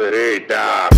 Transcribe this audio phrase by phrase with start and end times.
[0.00, 0.88] derecha.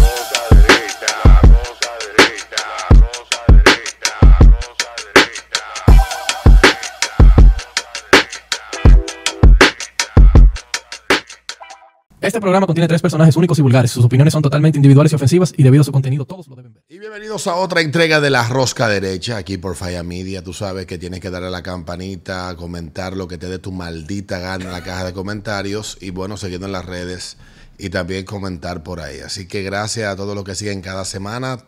[12.30, 13.90] Este programa contiene tres personajes únicos y vulgares.
[13.90, 16.74] Sus opiniones son totalmente individuales y ofensivas y debido a su contenido todos lo deben
[16.74, 16.84] ver.
[16.88, 20.44] Y bienvenidos a otra entrega de La Rosca Derecha, aquí por Falla Media.
[20.44, 23.72] Tú sabes que tienes que darle a la campanita, comentar lo que te dé tu
[23.72, 27.36] maldita gana en la caja de comentarios y bueno, siguiendo en las redes
[27.80, 29.20] y también comentar por ahí.
[29.20, 31.58] Así que gracias a todos los que siguen cada semana.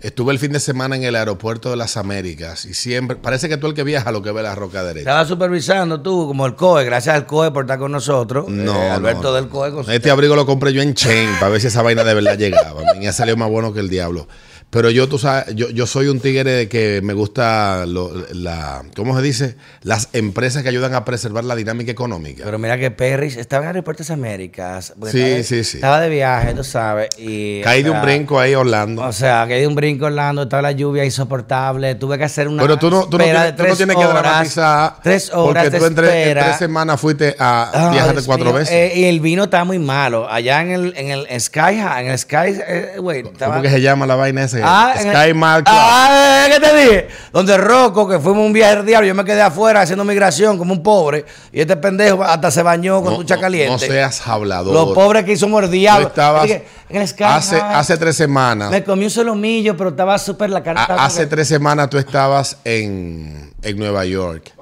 [0.00, 3.56] Estuve el fin de semana en el aeropuerto de las Américas y siempre, parece que
[3.56, 5.00] tú el que viaja lo que ve La Rosca Derecha.
[5.10, 8.48] Estaba supervisando tú, como el COE, gracias al COE por estar con nosotros.
[8.48, 9.32] No, Eh, Alberto no.
[9.34, 12.04] del COE con Este abrigo lo compré yo en Chain para ver si esa vaina
[12.04, 12.80] de verdad llegaba.
[12.98, 14.28] Me salió más bueno que el diablo.
[14.70, 18.82] Pero yo, tú sabes, yo, yo soy un tigre de que me gusta lo- la,
[18.94, 19.56] ¿cómo se dice?
[19.80, 22.42] Las empresas que ayudan a preservar la dinámica económica.
[22.44, 24.92] Pero mira que Perris estaba en Aeropuertos Américas.
[25.10, 25.76] Sí, estaba sí, sí.
[25.78, 27.08] Estaba de viaje, tú sabes.
[27.16, 29.02] Y, Caí o de un brinco ahí Orlando.
[29.04, 31.94] O sea, caí de un brinco Orlando, estaba la lluvia insoportable.
[31.94, 32.60] Tuve que hacer una.
[32.62, 34.96] Pero tú no, tú no tienes, tú no tienes que horas, dramatizar.
[35.02, 36.44] Tres horas Porque tú en tres, en espera.
[36.44, 38.54] tres semanas fuiste a Ah, viajar cuatro mío.
[38.54, 38.74] veces.
[38.74, 40.30] Eh, y el vino estaba muy malo.
[40.30, 43.20] Allá en el, en el Sky, en el Sky, eh, güey.
[43.20, 44.66] estaba- ¿Cómo que se llama la vaina ese?
[44.68, 45.64] Ah, el- Sky Club.
[45.66, 47.08] Ah, ¿qué te dije?
[47.32, 50.72] Donde Rocco, que fuimos un viaje del diablo, yo me quedé afuera haciendo migración como
[50.72, 51.24] un pobre.
[51.52, 53.72] Y este pendejo hasta se bañó con No, ducha caliente.
[53.72, 54.72] no seas hablador.
[54.74, 56.06] Los pobres que somos el diablo.
[56.06, 58.70] Tú estabas Así que en el Sky hace, High, hace tres semanas.
[58.70, 60.84] Me comí un solomillo, pero estaba súper la cara.
[60.84, 64.52] A- hace tres semanas tú estabas en, en Nueva York.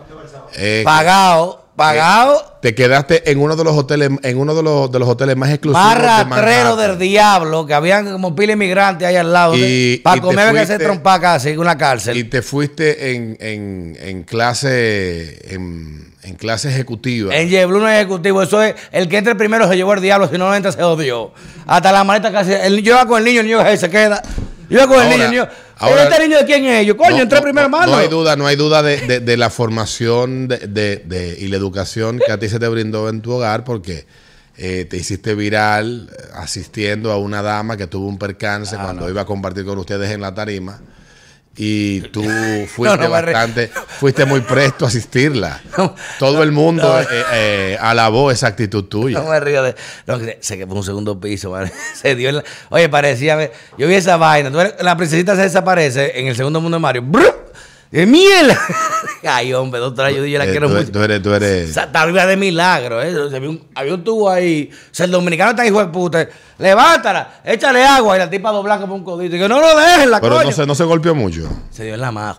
[0.54, 2.56] Eh, Pagado, pagado.
[2.62, 5.50] te quedaste en uno de los hoteles, en uno de los, de los hoteles más
[5.50, 5.94] exclusivos.
[5.94, 6.76] De Manhattan.
[6.78, 9.54] del diablo, que habían como pila inmigrantes ahí al lado.
[9.56, 12.16] Y- para y comer que fuiste- trompa casi en una cárcel.
[12.16, 17.34] Y te fuiste en, en, en clase en, en clase ejecutiva.
[17.36, 20.38] En Yeblu no ejecutivo, eso es el que entre primero se llevó el diablo, si
[20.38, 21.32] no entra se odió.
[21.66, 22.52] Hasta la maleta casi.
[22.52, 24.22] El, yo iba con el niño, el niño se queda.
[24.68, 25.48] Yo con Ahora- niño, el niño.
[25.78, 26.86] ahora- ¿Este niño de quién es?
[26.86, 27.92] Yo, coño, No, entré no, primero, no, hermano.
[27.92, 31.48] No hay duda, no hay duda de, de- de la formación de, de- de- y
[31.48, 34.06] la educación que a ti se te brindó en tu hogar porque
[34.58, 39.08] eh, te hiciste viral eh, asistiendo a una dama que tuvo un percance Ah, cuando
[39.10, 40.80] iba a compartir con ustedes en la tarima.
[41.56, 42.22] Y tú
[42.68, 43.68] fuiste No, no bastante,
[43.98, 45.60] fuiste muy presto a asistirla.
[46.18, 49.18] Todo el mundo eh, eh, alabó esa actitud tuya.
[49.20, 49.74] No me río de.
[50.06, 51.54] No, que se quedó en un segundo piso.
[51.94, 53.50] Se dio en la- Oye, parecía.
[53.78, 54.50] Yo vi esa vaina.
[54.80, 57.02] La princesita se desaparece en el segundo mundo de Mario.
[57.02, 57.45] ¡Brr!
[57.90, 58.58] ¡De mierda!
[59.24, 60.90] Ay, hombre, doctora Judy, yo la Eh, quiero tú, mucho.
[60.92, 63.14] tú eres, tú eres- arriba de milagro, ¿eh?
[63.34, 64.70] Había, un, había un tubo ahí.
[64.72, 66.28] O sea, el dominicano está hijo de puta.
[66.58, 68.16] Levántala, échale agua.
[68.16, 69.36] Y la tipa dobla como un codito.
[69.36, 70.46] Y que no lo dejen, la pero coño.
[70.48, 71.48] no se, no se golpeó mucho.
[71.70, 72.38] Se dio en la mano.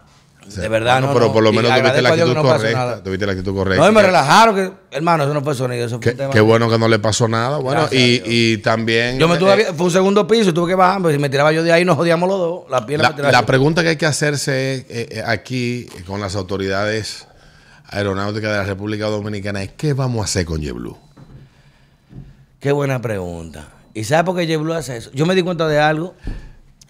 [0.56, 1.14] De verdad, Bueno, no.
[1.14, 3.04] pero por lo menos tuviste la actitud correcta.
[3.04, 3.84] Tuviste la actitud correcta.
[3.84, 4.56] No, y me relajaron.
[4.56, 5.86] Que, hermano, eso no fue sonido.
[5.86, 6.30] Eso fue Qué, un tema.
[6.34, 7.58] qué bueno que no le pasó nada.
[7.58, 9.20] Bueno, y, y también.
[9.20, 11.52] Yo me tuve, eh, fue un segundo piso tuve que bajar, pero si me tiraba
[11.52, 12.62] yo de ahí nos jodíamos los dos.
[12.70, 16.36] La pierna la, me la pregunta que hay que hacerse eh, eh, aquí con las
[16.36, 17.28] autoridades
[17.90, 20.98] aeronáuticas de la República Dominicana es: ¿qué vamos a hacer con JetBlue?
[22.60, 23.68] Qué buena pregunta.
[23.94, 25.12] ¿Y sabes por qué JetBlue hace eso?
[25.14, 26.16] Yo me di cuenta de algo.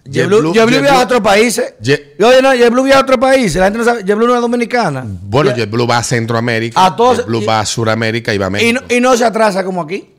[0.09, 1.73] JetBlue- JetBlue, JetBlue viaja a otros países.
[1.81, 3.55] Jet- Yo, oye, no, JetBlue viaja a otros países.
[3.57, 4.03] La gente no sabe.
[4.03, 5.03] JetBlue no es dominicana.
[5.05, 8.49] Bueno, Ya- JetBlue va a Centroamérica, A todos- JetBlue va a Suramérica y va a
[8.49, 8.81] y, México.
[8.87, 10.13] no, y no se atrasa como aquí.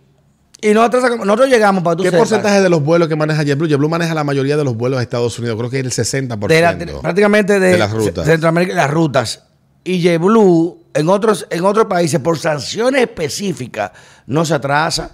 [0.60, 1.24] Y no atrasa como.
[1.24, 3.68] Nosotros llegamos para tú ¿Qué sepas, porcentaje de los vuelos que maneja JetBlue?
[3.68, 5.56] JetBlue maneja la mayoría de los vuelos a Estados Unidos.
[5.56, 6.48] Creo que es el 60%.
[6.48, 8.24] de la- de- prácticamente de, de las rutas.
[8.24, 9.44] Ce- Centroamérica, las rutas.
[9.84, 13.92] Y JetBlue en otros, en otros países, por sanciones específicas,
[14.26, 15.12] no se atrasa.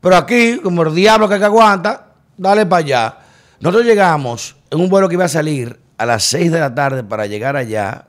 [0.00, 3.18] Pero aquí, como el diablo que, que aguanta, dale para allá.
[3.60, 7.04] Nosotros llegamos en un vuelo que iba a salir a las 6 de la tarde
[7.04, 8.06] para llegar allá.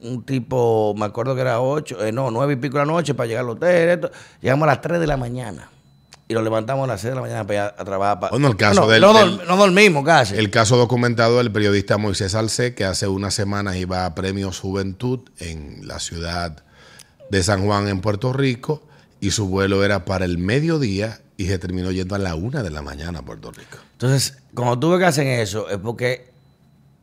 [0.00, 3.26] Un tipo, me acuerdo que era 8, no, 9 y pico de la noche para
[3.26, 3.88] llegar al hotel.
[3.90, 4.10] esto.
[4.40, 5.70] Llegamos a las 3 de la mañana.
[6.26, 8.20] Y nos levantamos a las 6 de la mañana para ir a, trabajar.
[8.20, 10.36] para- Bueno, el caso no, del- no, del- dorm- no dormimos casi.
[10.36, 15.20] El caso documentado del periodista Moisés Alcé, que hace unas semanas iba a Premios Juventud
[15.38, 16.62] en la ciudad
[17.30, 18.82] de San Juan, en Puerto Rico,
[19.20, 22.70] y su vuelo era para el mediodía y se terminó yendo a la una de
[22.70, 23.78] la mañana a Puerto Rico.
[23.92, 26.30] Entonces, cuando tú ves que hacen eso, es porque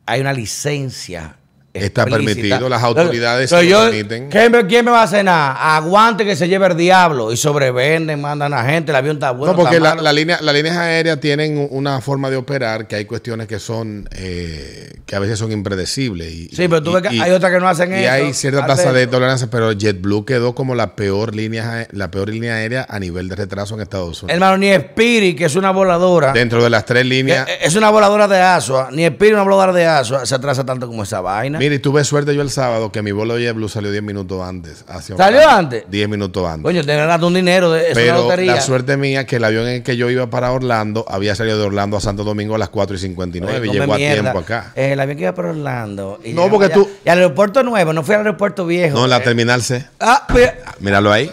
[0.06, 1.36] hay una licencia.
[1.74, 2.34] Está explícita.
[2.34, 4.28] permitido, las autoridades yo- permiten.
[4.28, 5.76] ¿quién, me, quién me va a hacer nada?
[5.76, 9.52] Aguante que se lleve el diablo y sobrevenden, mandan a gente, el avión está bueno.
[9.54, 10.02] no, porque está la, malo.
[10.02, 14.06] la línea, las líneas aéreas tienen una forma de operar que hay cuestiones que son
[14.12, 16.30] eh, que a veces son impredecibles.
[16.30, 18.12] Y, Sí, pero tú y- ves que y- hay otras que no hacen y eso.
[18.12, 22.56] hay cierta tasa de tolerancia, pero JetBlue quedó como la peor línea la peor línea
[22.56, 24.34] aérea a nivel de retraso en Estados Unidos.
[24.34, 26.32] Hermano, ni Spirit, que es una voladora.
[26.34, 28.90] Dentro de las tres líneas, es una voladora de Asua.
[28.92, 31.61] Ni Spirit, una voladora de Asua, se atrasa tanto como esa vaina.
[31.62, 34.42] Mire, y tuve suerte yo el sábado que mi vuelo de Blue salió 10 minutos
[34.42, 34.84] antes.
[34.88, 35.58] hacia ¿Salió Orlando.
[35.60, 35.84] antes?
[35.88, 36.64] 10 minutos antes.
[36.64, 38.56] Coño, te ganaste un dinero de Pero lotería.
[38.56, 41.58] la suerte mía que el avión en el que yo iba para Orlando había salido
[41.58, 44.22] de Orlando a Santo Domingo a las 4 y 59 Oye, y llegó a mierda.
[44.22, 44.72] tiempo acá.
[44.74, 46.18] Eh, el avión que iba para Orlando.
[46.24, 48.98] y No, porque allá- tú- Y al aeropuerto nuevo, no fui al aeropuerto viejo.
[48.98, 49.20] No, en la eh.
[49.20, 49.86] terminal C.
[50.00, 50.54] Ah, mira.
[50.80, 51.30] Míralo ahí.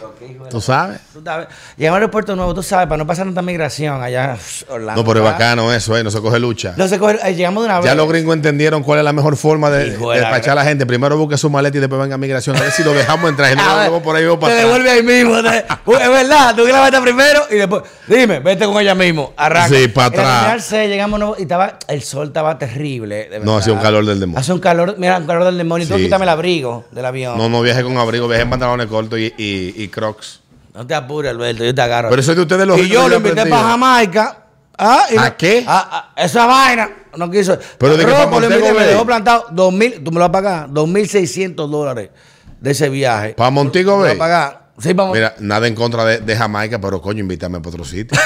[0.50, 1.00] ¿Tú sabes?
[1.14, 1.48] Tú sabes,
[1.78, 4.36] Llegamos al aeropuerto nuevo, tú sabes, para no pasar tanta migración allá
[4.68, 5.02] Orlando.
[5.02, 6.04] No, pero es bacano eso, ¿eh?
[6.04, 6.74] No se coge lucha.
[6.76, 7.86] No se coge- eh, llegamos de una vez.
[7.86, 10.86] Ya los gringos entendieron cuál es la mejor forma de, despachar a la gente.
[10.86, 12.56] Primero busque su maleta y después venga a migración.
[12.56, 13.54] A ver si lo dejamos entrar.
[13.80, 14.58] Luego, por ahí te para atrás.
[14.66, 15.42] devuelve ahí mismo.
[15.42, 15.58] te-
[16.04, 19.34] es verdad, tú que la metas primero y después, dime, vete con ella mismo.
[19.38, 19.76] Arranca.
[19.76, 20.72] Sí, pa' En la atrás.
[20.72, 23.30] llegamos y estaba, el sol estaba terrible.
[23.44, 24.40] No, hacía un calor del demonio.
[24.40, 25.86] Hace un calor, mira, un calor del demonio.
[25.86, 27.38] Y tú quítame el abrigo del avión.
[27.38, 30.42] No, no viaje con abrigo, viaje en pantalones cortos y, y, y crocs.
[30.74, 32.10] No te apures, Alberto, yo te agarro.
[32.10, 34.38] Pero eso es de ustedes los Y yo lo invité para Jamaica.
[34.80, 35.66] Ah, y ¿A no- qué?
[35.68, 36.90] Ah, ah, esa vaina.
[37.18, 37.58] No quiso.
[37.78, 40.16] Pero de que Rocco pa' lo invité, Montego me dejó plantado dos mil, tú me
[40.16, 42.12] lo vas a pagar, dos mil seiscientos dólares
[42.62, 43.34] de ese viaje.
[43.34, 44.70] Para Montigo a pagar.
[44.78, 45.14] Sí, vamos.
[45.14, 48.18] Mira, nada en contra de, de Jamaica, pero coño, invítame para otro sitio.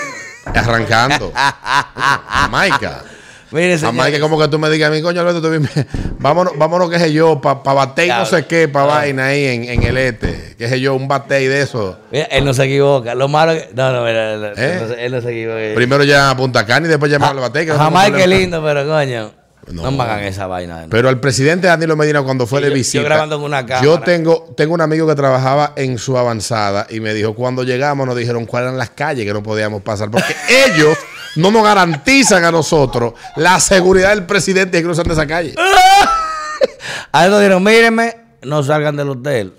[0.44, 1.32] Arrancando.
[2.28, 3.04] Jamaica.
[3.52, 3.94] Mire, señor.
[3.94, 5.48] Jamaica, como que tú me digas a mí, coño, Alberto, tú
[6.18, 9.44] vámonos, vámonos, qué sé yo, para pa bater y no sé qué, para vaina ahí
[9.46, 10.54] en, en el este.
[10.58, 11.98] Qué sé yo, un bate y de eso.
[12.10, 13.14] Mira, él no se equivoca.
[13.14, 13.68] Lo malo que.
[13.74, 14.78] No, no, mira, él, él ¿Eh?
[14.80, 15.74] no, se, él no se equivoca.
[15.74, 17.60] Primero ya a Punta Cana y después ya al bate.
[17.66, 18.26] que no es problema.
[18.26, 19.32] lindo, pero coño.
[19.70, 19.92] No, No.
[19.92, 20.86] me hagan esa vaina.
[20.90, 23.04] Pero al presidente Danilo Medina cuando fue Sí, de yo- yo visita.
[23.04, 23.84] grabando con una cámara.
[23.84, 28.04] Yo tengo, tengo un amigo que trabajaba en su avanzada y me dijo, cuando llegamos
[28.06, 30.10] nos dijeron cuáles eran las calles que no podíamos pasar.
[30.10, 30.34] Porque
[30.66, 30.98] ellos
[31.36, 35.54] no nos garantizan a nosotros la seguridad del presidente que cruzan de esa calle.
[37.12, 39.54] A eso dijeron, mírenme, no salgan del hotel.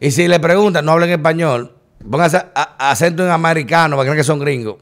[0.00, 1.72] Y si le preguntan, no hablen español,
[2.08, 4.76] pónganse acento en americano para que crean que son gringos.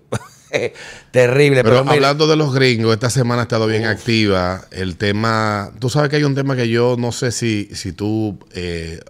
[1.10, 4.62] Terrible, pero, hablando de los gringos, esta semana ha estado bien activa.
[4.70, 8.38] El tema, tú sabes que hay un tema que yo no sé si, si tú
[8.54, 9.00] eh,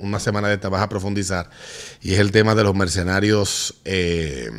[0.00, 1.50] una semana de esta vas a profundizar,
[2.02, 4.50] y es el tema de los mercenarios eh,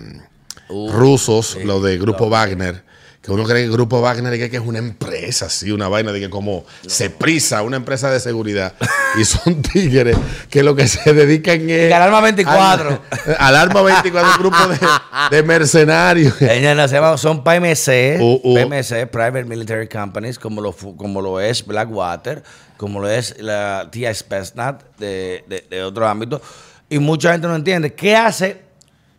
[0.70, 2.88] rusos, lo de Grupo Wagner.
[3.22, 6.14] Que uno cree que el Grupo Wagner es que es una empresa, así, una vaina
[6.14, 8.74] de que como se prisa, una empresa de seguridad.
[9.20, 10.16] y son tigres
[10.50, 11.90] que lo que se dedican es.
[11.90, 12.90] Y al Arma 24.
[12.90, 16.42] Al, al Arma 24, un grupo de, de mercenarios.
[16.42, 18.56] Ellos no se llaman- son PMC, Uh, uh.
[18.56, 22.42] PMC, Private Military Companies, como lo, como lo es Blackwater,
[22.78, 26.42] como lo es la TI Spetsnaz de, de, de otro ámbito.
[26.90, 27.94] Y mucha gente no entiende.
[27.94, 28.62] ¿Qué hace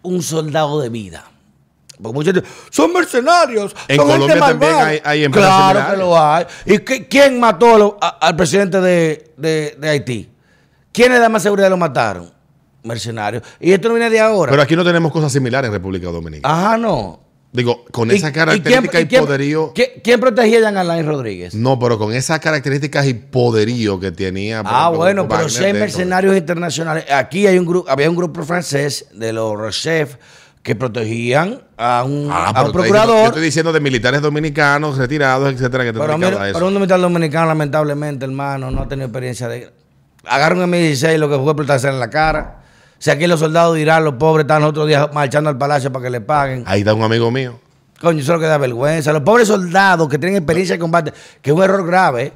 [0.01, 1.27] un soldado de vida?
[2.03, 3.75] Porque mucha gente, son mercenarios.
[3.89, 4.89] En son gente Colombia también malvada".
[4.89, 6.47] hay- hay empresas Claro que lo hay.
[6.67, 10.31] ¿Y qué- quién mató a lo- a- al presidente de, de- de Haití?
[10.93, 12.31] ¿Quiénes de más seguridad lo mataron?
[12.83, 13.43] Mercenarios.
[13.61, 14.51] Y esto no viene de ahora.
[14.51, 16.55] Pero aquí no tenemos cosas similares en República Dominicana.
[16.69, 17.21] Ajá, no.
[17.53, 19.73] Digo, con ¿Y- esa y característica y, quién- y poderío.
[19.75, 21.53] ¿quién, quién protegía a Alain Rodríguez?
[21.55, 24.61] No, pero con esas características y poderío que tenía.
[24.65, 27.05] Ah, ejemplo, bueno, pero si hay mercenarios internacionales.
[27.13, 30.15] Aquí hay un grupo, había un grupo francés de los Rochef
[30.63, 33.27] que protegían a un, Ah, a pero un te- Yo procurador.
[33.29, 36.55] estoy diciendo de militares dominicanos, retirados, etcétera, que te Pero, mira, a eso.
[36.55, 39.73] pero un militar dominicano, lamentablemente, hermano, no ha tenido experiencia de.
[40.27, 42.57] Agarra un M16 lo que fue explotarse en la cara.
[42.99, 46.11] Si aquí los soldados dirán, los pobres están otros días marchando al palacio para que
[46.11, 46.65] le paguen.
[46.67, 47.59] Ahí está un amigo mío.
[47.99, 49.13] Coño, eso es lo que da vergüenza.
[49.15, 52.33] Los pobres soldados que tienen experiencia de combate, que es un error grave.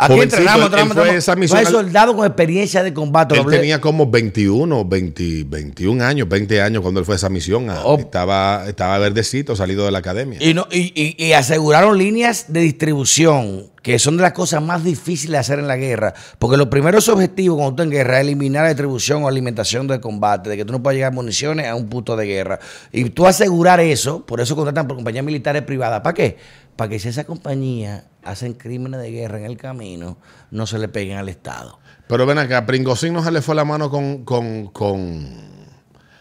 [0.00, 1.24] Aquí Jovencito, entrenamos, entrenamos, fue entrenamos.
[1.24, 3.34] esa misión hay al- soldados con experiencia de combate.
[3.36, 7.68] Él tenía como 21, 20, 21 años, 20 años cuando él fue a esa misión.
[7.68, 7.98] Ah, Oh.
[7.98, 10.38] Estaba, estaba verdecito, salido de la academia.
[10.40, 14.84] Y, no, y, y- y aseguraron líneas de distribución, que son de las cosas más
[14.84, 16.14] difíciles de hacer en la guerra.
[16.38, 20.00] Porque los primeros objetivos cuando tú en guerra es eliminar la distribución o alimentación de
[20.00, 22.60] combate, de que tú no puedas llegar municiones a un punto de guerra.
[22.92, 26.02] Y tú asegurar eso, por eso contratan por compañías militares privadas.
[26.02, 26.36] ¿Para qué?
[26.78, 30.16] Para que si esa compañía hacen crímenes de guerra en el camino,
[30.52, 31.80] no se le peguen al Estado.
[32.06, 35.26] Pero ven acá, Pringosín no se le fue la mano con, con, con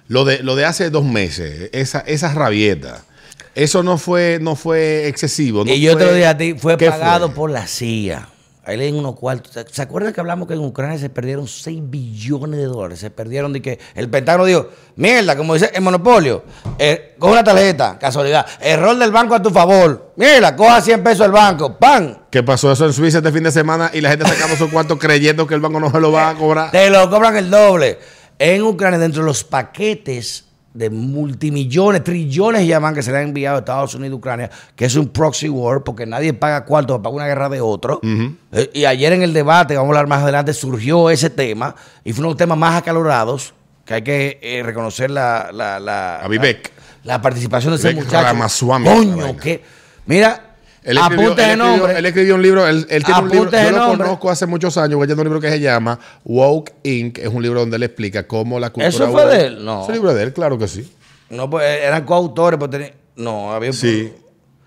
[0.08, 3.04] lo, de, lo de hace dos meses, esa, esa rabieta.
[3.54, 5.64] Eso no fue, no fue excesivo.
[5.64, 7.36] no y yo te fue- lo dije a ti, fue ¿Qué pagado fue?
[7.36, 8.28] por la CIA.
[8.68, 9.54] Ahí leen unos cuartos.
[9.54, 13.00] ¿Se- ¿Se acuerdan que hablamos que en Ucrania se perdieron 6 billones de dólares?
[13.00, 16.44] Se perdieron de que el Pentágono dijo, mierda, como dice el monopolio,
[16.78, 20.12] eh, coge una tarjeta, casualidad, error del banco a tu favor.
[20.18, 22.18] Mierda, coja 100 pesos del banco, ¡pam!
[22.30, 25.00] ¿Qué pasó eso en Suiza este fin de semana y la gente sacando su cuarto
[25.00, 26.70] creyendo que el banco no se lo va a cobrar?
[26.72, 27.98] Te lo cobran el doble.
[28.38, 30.44] En Ucrania, dentro de los paquetes
[30.78, 34.52] de multimillones, trillones de llaman que se le han enviado a Estados Unidos y Ucrania,
[34.76, 38.00] que es un proxy war, porque nadie paga cuarto para una guerra de otro.
[38.52, 42.14] Eh, y ayer en el debate, vamos a hablar más adelante, surgió ese tema y
[42.14, 43.56] fue uno de los temas más acalorados,
[43.86, 46.28] que hay que eh, reconocer la, la, la, la,
[47.04, 48.24] la participación de ese Vivek muchacho.
[48.94, 49.64] Coño, que.
[50.06, 50.47] Mira,
[50.88, 52.00] Él escribió, Apunte él de escribió- nombre.
[52.00, 54.06] él escribió un libro, él, él tiene un libro, Apunte yo de lo nombre.
[54.06, 57.60] conozco hace muchos años, leyendo un libro que se llama Woke Inc., es un libro
[57.60, 59.66] donde él explica cómo la cultura ¿Eso fue de él?
[59.66, 59.82] No.
[59.84, 60.90] Es un libro de él, claro que sí.
[61.30, 64.12] No, pues eran coautores, pero tenía- no, había Sí.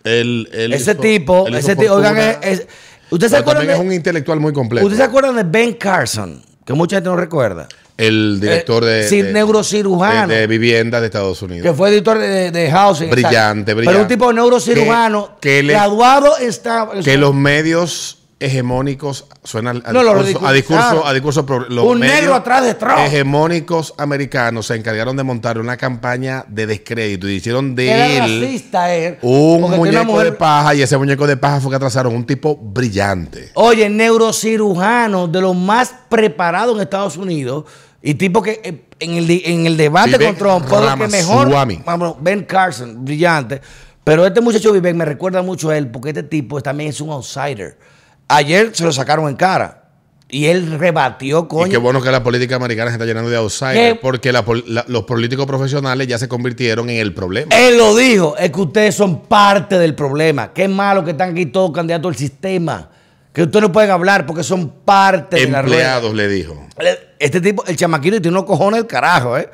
[0.05, 2.67] Él, él Ese hizo- tipo, él ese tipo, oigan, es-
[3.11, 4.87] ¿ustedes se acuerdan también es de, un intelectual muy completo.
[4.87, 6.43] ¿ustedes se acuerdan de Ben Carson?
[6.65, 7.67] Que mucha gente no recuerda.
[8.01, 10.29] El director Eh, de, sí, de- neurocirujano.
[10.29, 11.77] de, de vivienda de Estados Que Unidos.
[11.77, 13.11] fue editor de, de Housing.
[13.11, 13.77] Brillante, exacto.
[13.77, 13.91] brillante.
[13.91, 16.89] Pero un tipo neurocirujano, Que- que le- graduado está.
[17.05, 21.03] Que los medios hegemónicos suenan a, No, discurso, a discurso, ridiculizaron.
[21.07, 22.97] a discurso pro- los Un medios negro atrás de Trump.
[23.01, 28.41] Hegemónicos americanos se encargaron de montar una campaña de descrédito y hicieron de era él
[28.43, 29.19] racista él.
[29.21, 32.57] un muñeco mujer- de paja y ese muñeco de paja fue que atrasaron un tipo
[32.57, 33.51] brillante.
[33.57, 37.65] Oye, neurocirujano de los más preparados en Estados Unidos
[38.03, 40.89] y tipo que eh, en el, en el debate Vivek con Trump fue lo que
[41.17, 41.49] mejor.
[41.85, 43.61] Vamos, Ben Carson, brillante.
[44.05, 47.11] Pero este muchacho Vivek me recuerda mucho a él porque este tipo también es un
[47.11, 47.79] outsider.
[48.29, 49.77] Ayer se lo sacaron en cara
[50.29, 51.67] y él rebatió, coño.
[51.67, 54.65] Y qué bueno que la política americana se está llenando de outsiders porque la pol-
[54.69, 57.55] la- los políticos profesionales ya se convirtieron en el problema.
[57.55, 60.53] Él lo dijo, es que ustedes son parte del problema.
[60.53, 62.89] Qué malo que están aquí todos candidatos al sistema.
[63.33, 65.61] Que ustedes no pueden hablar porque son parte de la.
[65.61, 66.67] Empleados, le dijo.
[67.19, 69.49] Este tipo, el chamaquito, tiene unos cojones del carajo, ¿eh?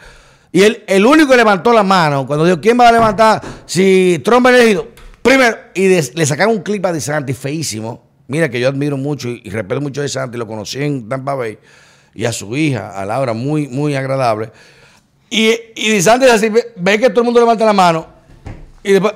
[0.52, 4.23] Y él, el único que levantó la mano cuando dijo, ¿quién va a levantar si
[4.25, 4.88] Trump es elegido?
[5.21, 8.06] Primero, y le sacaron un clip a DeSantis feísimo.
[8.28, 11.35] Mira que yo admiro mucho y, y respeto mucho a DeSantis, lo conocí en Tampa
[11.35, 11.59] Bay.
[12.14, 14.50] Y a su hija, a Laura, muy, muy agradable.
[15.28, 18.06] Y, y DeSantis así, ve, ve que todo el mundo levanta la mano.
[18.83, 19.12] Y después,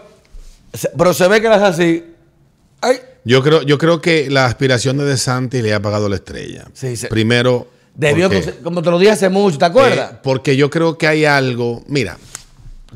[0.99, 2.05] pero se ve que las así.
[2.83, 6.67] Ay, Yo creo, yo creo que la aspiración de DeSantis le ha apagado la estrella.
[6.73, 10.13] Sí, se- Primero, debió, porque, como te lo dije hace mucho, ¿te acuerdas?
[10.13, 12.17] eh, porque yo creo que hay algo, mira,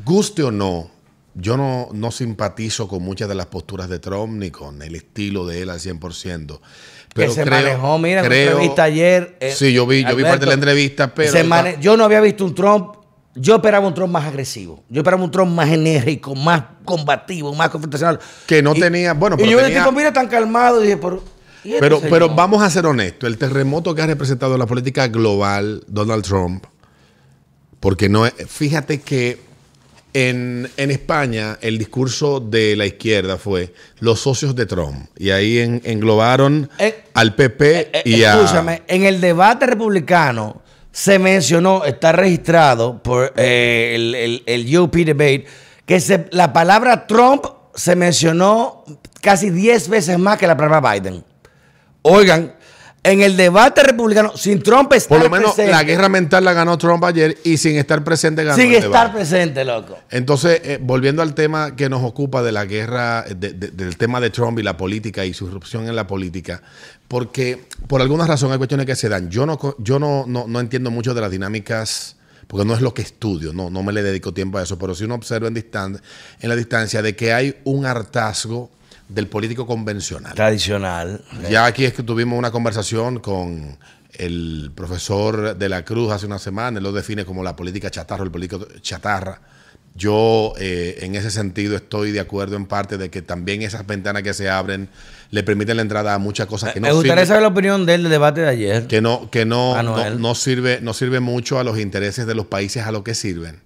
[0.03, 0.89] guste o no,
[1.35, 5.45] yo no, no simpatizo con muchas de las posturas de Trump ni con el estilo
[5.45, 6.59] de él al 100%.
[7.13, 9.37] Pero que se creo- manejó, mira, en una creo- entrevista ayer.
[9.39, 12.03] eh, sí, yo vi, yo vi parte de la entrevista, pero se mane- yo no
[12.03, 12.95] había visto un Trump.
[13.35, 14.83] Yo esperaba un Trump más agresivo.
[14.89, 18.19] Yo esperaba un Trump más enérgico, más combativo, más confrontacional.
[18.47, 20.81] Que no Y- tenía- bueno, y pero yo vi el tenía- tipo, mira, tan calmado.
[20.81, 21.21] Y dije, pero.
[21.63, 22.11] ¿y este Pero, señor?
[22.11, 26.23] pero vamos a ser honestos, el terremoto que ha representado en la política global Donald
[26.23, 26.63] Trump,
[27.79, 29.39] porque no es, fíjate que
[30.13, 35.57] en, en España el discurso de la izquierda fue los socios de Trump, y ahí
[35.59, 38.35] en- englobaron Eh, al PP Eh, eh, y a...
[38.41, 40.61] Escúchame, en el debate republicano
[40.95, 45.45] se mencionó, está registrado por eh, el, el, el UP debate,
[45.85, 48.85] que se- la palabra Trump se mencionó
[49.19, 51.21] casi 10 veces más que la palabra Biden.
[52.01, 52.55] Oigan,
[53.05, 56.53] en el debate republicano, sin Trump estar Por lo menos presente, la guerra mental la
[56.53, 59.11] ganó Trump ayer y sin estar presente ganó sin el estar debate.
[59.13, 59.97] presente, loco.
[60.09, 64.19] Entonces, eh, volviendo al tema que nos ocupa de la guerra, de- de- del tema
[64.19, 66.61] de Trump y la política y su irrupción en la política,
[67.07, 69.29] porque por alguna razón hay cuestiones que se dan.
[69.29, 72.15] Yo no, yo no, no, no entiendo mucho de las dinámicas,
[72.47, 74.93] porque no es lo que estudio, no, no me le dedico tiempo a eso, pero
[74.95, 75.99] si uno observa en, distan-
[76.39, 78.69] en la distancia de que hay un hartazgo
[79.07, 80.33] del político convencional.
[80.33, 81.21] Tradicional.
[81.49, 83.77] Ya aquí es que tuvimos una conversación con
[84.13, 88.23] el profesor de la Cruz hace una semana, él lo define como la política chatarra,
[88.23, 89.41] el político chatarra.
[89.97, 94.23] Yo eh, en ese sentido estoy de acuerdo en parte de que también esas ventanas
[94.23, 94.89] que se abren
[95.31, 97.85] le permiten la entrada a muchas cosas que no Me gustaría sirven- saber la opinión
[97.85, 98.87] del debate de ayer.
[98.87, 102.45] que no, que no, no, no sirve, no sirve mucho a los intereses de los
[102.47, 103.61] países a lo que sirven.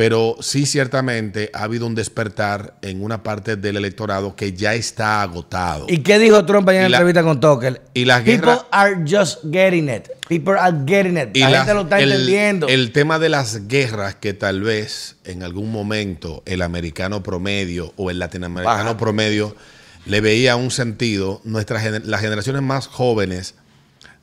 [0.00, 5.20] Pero sí, ciertamente ha habido un despertar en una parte del electorado que ya está
[5.20, 5.84] agotado.
[5.90, 7.82] ¿Y qué dijo Trump Y en la entrevista con Tucker?
[7.92, 10.08] y la People guerra- are just getting it.
[10.26, 11.36] People are getting it.
[11.36, 12.68] La, las- gente lo está el, entendiendo.
[12.68, 18.10] el tema de las guerras que tal vez en algún momento el americano promedio o
[18.10, 18.96] el latinoamericano Baja.
[18.96, 19.54] promedio
[20.06, 23.54] le veía un sentido, nuestras las generaciones más jóvenes,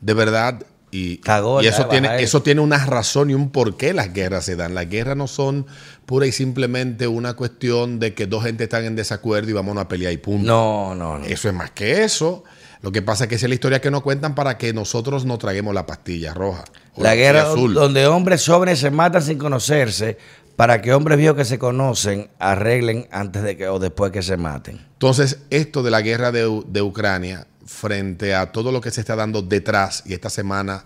[0.02, 2.42] de verdad, y, Cagó, y ya, eso, tiene, eso.
[2.42, 4.74] tiene una razón y un porqué las guerras se dan.
[4.74, 5.66] Las guerras no son
[6.06, 9.88] pura y simplemente una cuestión de que dos gente están en desacuerdo y vamos a
[9.88, 10.48] pelear y punto.
[10.48, 11.26] no, no, no.
[11.26, 12.44] Eso es más que eso.
[12.82, 15.26] Lo que pasa es que esa es la historia que nos cuentan para que nosotros
[15.26, 16.64] no traguemos la pastilla roja.
[16.96, 17.74] o La guerra azul.
[17.74, 20.18] donde hombres jóvenes se matan sin conocerse
[20.56, 24.38] para que hombres viejos que se conocen arreglen antes de que o después que se
[24.38, 24.78] maten.
[24.94, 29.16] Entonces, esto de la guerra de, de Ucrania, frente a todo lo que se está
[29.16, 30.86] dando detrás, y esta semana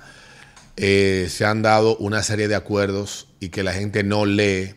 [0.78, 4.76] eh, se han dado una serie de acuerdos y que la gente no lee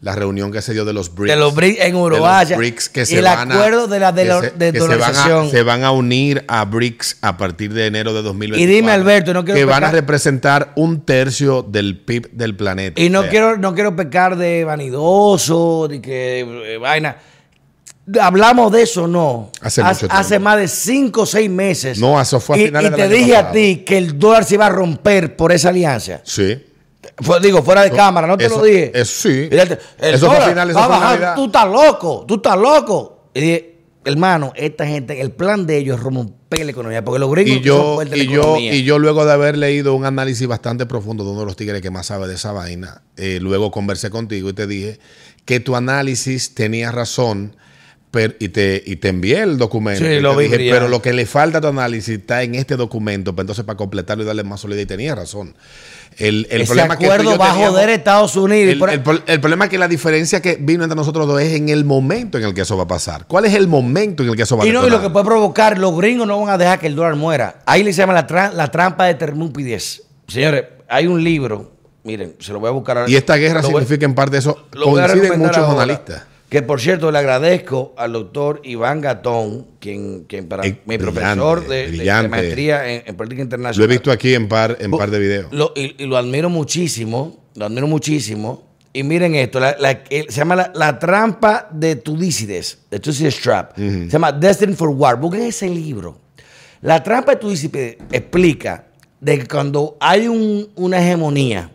[0.00, 1.30] la reunión que se dio de los BRICS.
[1.32, 2.46] De los BRICS en de Uruguay.
[2.50, 4.78] los BRICS que se el van a- acuerdo de la de la- se- de que
[4.80, 5.50] se van, a, dolarización.
[5.50, 8.62] se van a unir a BRICS a partir de enero de 2024.
[8.62, 13.00] Y dime, Alberto, no quiero que van a representar un tercio del PIB del planeta.
[13.00, 16.40] Y no O sea, quiero, no quiero pecar de vanidoso, de que
[16.74, 17.16] eh, vaina.
[18.20, 19.50] Hablamos de eso, no.
[19.62, 21.98] Hace mucho Hace más de 5 o 6 meses.
[21.98, 24.18] No, eso fue a y, finales y del te año dije a ti que el
[24.18, 26.20] dólar se iba a romper por esa alianza.
[26.24, 26.66] Sí.
[27.18, 28.90] Fue- digo, fuera de cámara, no te eso- lo dije.
[28.94, 29.48] eso sí.
[29.50, 31.34] Fíjate, el Eso fue a dólar finales, va a fue bajar.
[31.34, 33.30] Tú estás loco, tú estás loco.
[33.32, 37.30] Y dije, hermano, esta gente, el plan de ellos es romper la economía, porque los
[37.30, 38.74] gringos Y son yo, fuertes en la y, yo, economía.
[38.74, 41.80] y yo luego de haber leído un análisis bastante profundo de uno de los tigres
[41.80, 44.98] que más sabe de esa vaina, eh, luego conversé contigo y te dije
[45.46, 47.56] que tu análisis tenía razón
[48.14, 50.02] pero- y, te, y te envié el documento.
[50.06, 53.34] Sí, lo dije, pero lo que le falta a tu análisis está en este documento,
[53.34, 55.54] pues entonces para completarlo y darle más solidez, y tenía razón.
[56.16, 58.72] El, el Ese problema que acuerdo yo va a joder Estados Unidos.
[58.72, 61.40] el, por- el pro- el problema es que la diferencia que vino entre nosotros dos
[61.42, 63.26] es en el momento en el que eso va a pasar.
[63.26, 65.10] ¿Cuál es el momento en el que eso va a y no, y lo que
[65.10, 67.56] puede provocar, los gringos no van a dejar que el dólar muera.
[67.66, 70.04] Ahí le se llama la, tra- la trampa de Termúpides.
[70.28, 71.72] Señores, hay un libro,
[72.04, 73.10] miren, se lo voy a buscar ahora.
[73.10, 74.68] Y esta guerra significa en parte eso.
[74.72, 76.22] Coinciden muchos analistas.
[76.54, 81.66] Que por cierto, le agradezco al doctor Iván Gatón, quien, quien para Eh, mi profesor
[81.66, 83.90] de, de- maestría en, en política Lo internacional.
[83.90, 85.52] he visto aquí en par, en par de videos.
[85.52, 88.68] Lo- y, y lo admiro muchísimo, lo admiro muchísimo.
[88.92, 93.40] Y miren esto, la- la- el- se llama la, la trampa de Tucídides, de Tucídides
[93.40, 93.76] Trap.
[93.76, 95.18] Se llama Destined for War.
[95.18, 96.20] Busquen ese libro.
[96.82, 98.86] La trampa de Tucídides explica
[99.20, 101.72] de que cuando hay un- una hegemonía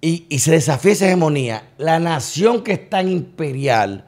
[0.00, 4.06] y, y se desafía esa hegemonía, la nación que está en imperial,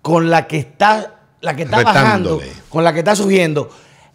[0.00, 3.70] con la que está, la que está bajando, con la que está subiendo,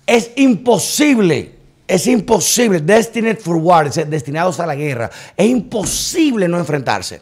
[0.06, 1.56] es imposible,
[1.88, 7.22] es imposible, destined for war, destinados a la guerra, es imposible no enfrentarse.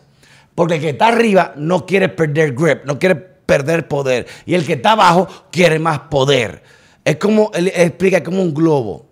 [0.55, 4.25] Porque el que está arriba no quiere perder grip, no quiere perder poder.
[4.45, 6.63] Y el que está abajo quiere más poder.
[7.03, 9.05] Es como, él explica, es como un globo.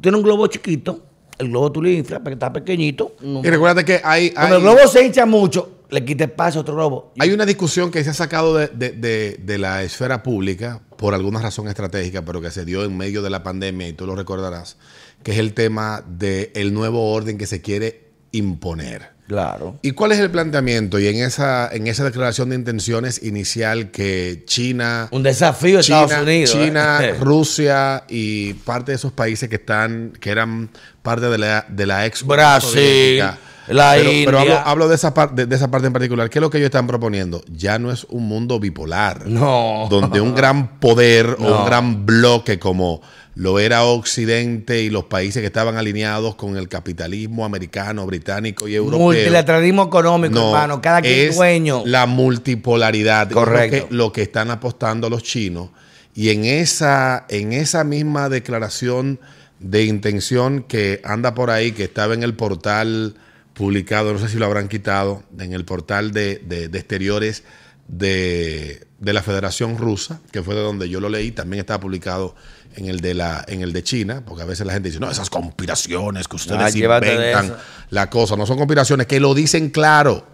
[0.00, 1.00] Tiene un globo chiquito,
[1.38, 3.14] el globo tú le inflas, porque está pequeñito.
[3.20, 6.62] no- Y recuerda que hay, Cuando el globo se hincha mucho, le quita espacio a
[6.62, 7.12] otro globo.
[7.18, 11.14] hay una discusión que se ha sacado de, de- de- de la esfera pública por
[11.14, 14.14] alguna razón estratégica, pero que se dio en medio de la pandemia, y tú lo
[14.16, 14.76] recordarás,
[15.22, 19.13] que es el tema del nuevo orden que se quiere imponer.
[19.26, 19.78] Claro.
[19.80, 20.98] ¿Y cuál es el planteamiento?
[20.98, 26.02] Y en esa, en esa declaración de intenciones inicial que China, Un desafío de China,
[26.02, 26.50] Estados Unidos.
[26.52, 27.14] China, ¿eh?
[27.18, 30.68] Rusia y parte de esos países que están, que eran
[31.02, 33.22] parte de la, de la ex Brasil,
[33.68, 34.24] la pero, India.
[34.26, 36.28] Pero hablo, hablo de, esa parte, de, de esa parte en particular.
[36.28, 37.42] ¿Qué es lo que ellos están proponiendo?
[37.48, 39.26] Ya no es un mundo bipolar.
[39.26, 39.86] No.
[39.88, 43.00] Donde un gran poder o un gran bloque como
[43.36, 48.76] lo era Occidente y los países que estaban alineados con el capitalismo americano, británico y
[48.76, 49.00] europeo.
[49.00, 50.80] Multilateralismo económico, No, hermano.
[50.80, 51.82] Cada quien es dueño.
[51.84, 53.30] La multipolaridad.
[53.30, 53.76] Correcto.
[53.76, 55.70] Lo que, lo que están apostando los chinos.
[56.14, 59.18] Y en esa, en esa misma declaración
[59.58, 63.14] de intención que anda por ahí, que estaba en el portal
[63.54, 67.42] publicado, no sé si lo habrán quitado, en el portal de, de- de exteriores
[67.88, 72.34] de, de la Federación Rusa, que fue de donde yo lo leí, también está publicado
[72.76, 75.10] en el de la, en el de China, porque a veces la gente dice, no,
[75.10, 77.56] esas conspiraciones que ustedes Ah, inventan,
[77.90, 80.26] la cosa, no son conspiraciones, que lo dicen claro.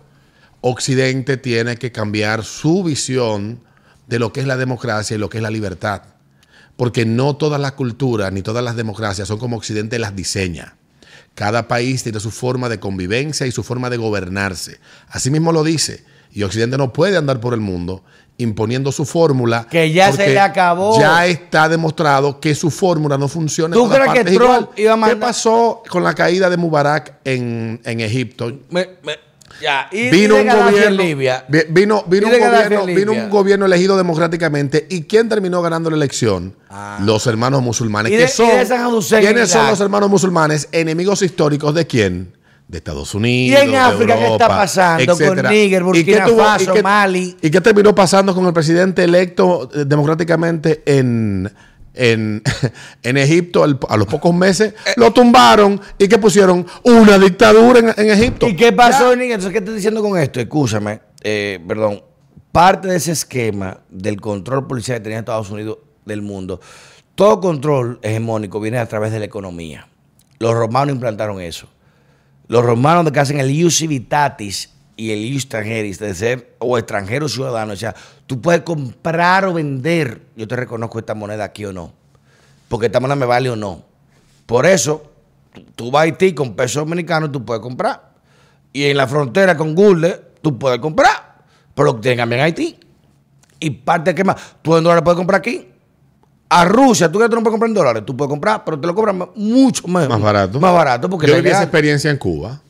[0.62, 3.60] Occidente tiene que cambiar su visión
[4.06, 6.02] de lo que es la democracia y lo que es la libertad.
[6.76, 10.76] Porque no todas las culturas ni todas las democracias son como Occidente las diseña.
[11.34, 14.80] Cada país tiene su forma de convivencia y su forma de gobernarse.
[15.08, 16.04] Así mismo lo dice.
[16.32, 18.04] Y Occidente no puede andar por el mundo
[18.40, 19.66] imponiendo su fórmula.
[19.70, 20.98] Que ya se le acabó.
[20.98, 23.76] Ya está demostrado que su fórmula no funciona.
[23.76, 24.68] en ¿Tú crees que Trump igual.
[24.76, 28.50] iba a mandar- ¿Qué pasó con la caída de Mubarak en, en Egipto?
[28.70, 29.18] Me- me-
[29.60, 29.88] ya.
[29.92, 31.44] Y, vino un gobierno Libia.
[31.48, 33.24] vi- vino, vino, un gobierno en vino Libia.
[33.24, 36.54] un gobierno elegido democráticamente y quién terminó ganando la elección
[37.00, 38.16] los hermanos musulmanes Ah.
[38.16, 42.32] Que son quiénes son los hermanos musulmanes enemigos históricos de quién
[42.70, 45.50] de Estados Unidos ¿Y en de África qué Europa, está pasando con etcétera.
[45.50, 47.36] Níger, ¿Y qué Burkina Faso, Mali?
[47.42, 51.52] y qué terminó pasando con el presidente electo eh, democráticamente en
[51.92, 52.40] en,
[53.02, 57.80] en Egipto al- a los pocos meses Eh, lo tumbaron y que pusieron una dictadura
[57.80, 59.32] en, en Egipto ¿Y qué pasó, Níger?
[59.32, 60.38] Entonces, ¿qué estoy diciendo con esto?
[60.40, 62.02] Escúchame, eh, perdón.
[62.52, 66.60] Parte de ese esquema del control policial que tenía Estados Unidos del mundo,
[67.16, 69.88] todo control hegemónico viene a través de la economía.
[70.38, 71.66] Los romanos implantaron eso.
[72.50, 76.76] Los romanos de que hacen el ius civitatis y el ius extranjeris, de ser o
[76.76, 77.74] extranjero ciudadano.
[77.74, 77.94] O sea,
[78.26, 80.22] tú puedes comprar o vender.
[80.34, 81.92] Yo te reconozco esta moneda aquí o no.
[82.68, 83.84] Porque esta moneda me vale o no.
[84.46, 85.12] Por eso,
[85.76, 88.14] tú- vas a Haití con pesos dominicanos, tú puedes comprar.
[88.72, 91.44] Y en la frontera con Google, tú puedes comprar.
[91.72, 92.10] Pero lo que
[92.40, 92.76] Haití.
[93.60, 95.68] Y parte que más, tú en dólares puedes comprar aquí.
[96.52, 98.86] A Rusia, tú que tú no puedes comprar en dólares, tú puedes comprar, pero te
[98.86, 100.58] lo cobran mucho más, más barato.
[100.58, 102.60] Más barato porque yo viví esa experiencia en Cuba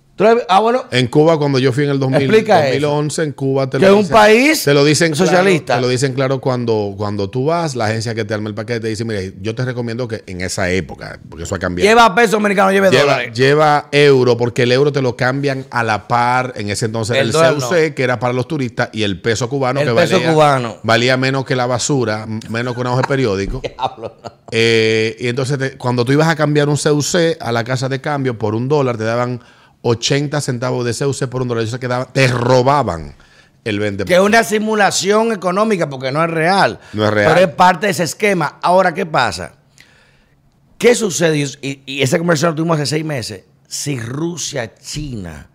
[0.49, 2.81] ah, bueno, En Cuba, cuando yo fui en el 2000, Explica eso.
[2.89, 5.65] 2011, en Cuba te Que es un país te lo dicen socialista.
[5.67, 8.55] Claro, te lo dicen claro cuando, cuando tú vas, la agencia que te arma el
[8.55, 11.89] paquete te dice, mire, yo te recomiendo que en esa época, porque eso ha cambiado.
[11.89, 13.33] lleva peso americano, lleve Lleva, dólares.
[13.35, 16.53] lleva euro, porque el euro te lo cambian a la par.
[16.57, 17.95] En ese entonces El el, CUC, no.
[17.95, 20.77] que era para los turistas, y el peso cubano, El que peso valía, cubano.
[20.83, 23.61] valía menos que la basura, menos que una hoja de periódico.
[23.77, 24.17] Diablo.
[24.51, 28.01] Eh, y entonces, te- cuando tú ibas a cambiar un CUC a la casa de
[28.01, 29.41] cambio por un dólar, te daban
[29.83, 31.63] 80 centavos de CUC por un dólar.
[31.63, 33.15] Ellos se quedaban, te robaban
[33.65, 34.05] el 20%.
[34.05, 36.81] Que es una simulación económica porque no es real.
[36.93, 37.33] No es real.
[37.35, 38.59] Pero es parte de ese esquema.
[38.63, 39.53] Ahora, ¿qué pasa?
[40.79, 41.39] ¿Qué sucede?
[41.39, 43.45] Y, y esa conversación la tuvimos hace seis meses.
[43.69, 45.49] Si Rusia, China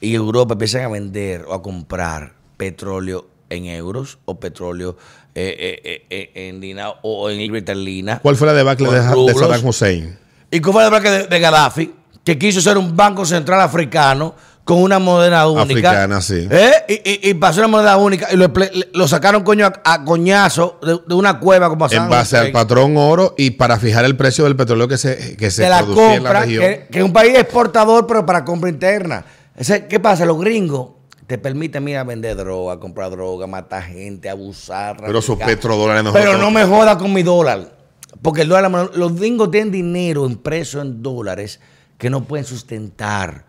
[0.00, 4.96] y Europa empiezan a vender o a comprar petróleo en euros o petróleo
[5.34, 8.18] eh, eh, eh, en dinar o en libertalina.
[8.20, 9.02] ¿Cuál fue la debacle de.
[9.02, 10.18] Saddam Hussein?
[10.50, 11.94] ¿Y cómo fue la placa de, de Gaddafi?
[12.28, 15.62] Que quiso ser un banco central africano con una moneda única.
[15.92, 16.46] Africana, sí.
[16.50, 16.72] ¿Eh?
[16.86, 16.92] Y,
[17.26, 21.14] y- y pasó una moneda única y lo, sacaron coño a, a coñazo de, de
[21.14, 24.56] una cueva como En Saddam base al patrón oro y para fijar el precio del
[24.56, 26.62] petróleo que se, que se de la producía en la compra, región.
[26.64, 29.24] que, que es un país exportador, pero para compra interna.
[29.56, 30.26] Ese- ¿Qué pasa?
[30.26, 30.90] Los gringos
[31.26, 34.98] te permiten, mira, vender droga, comprar droga, matar gente, abusar.
[35.00, 37.74] Pero sus petrodólares no Pero no me joda con mi dólar.
[38.20, 41.58] Porque el dólar, los gringos tienen dinero impreso en dólares
[41.98, 43.44] que no pueden sustentar.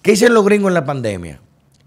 [0.00, 1.40] ¿Qué hicieron los gringos en la pandemia?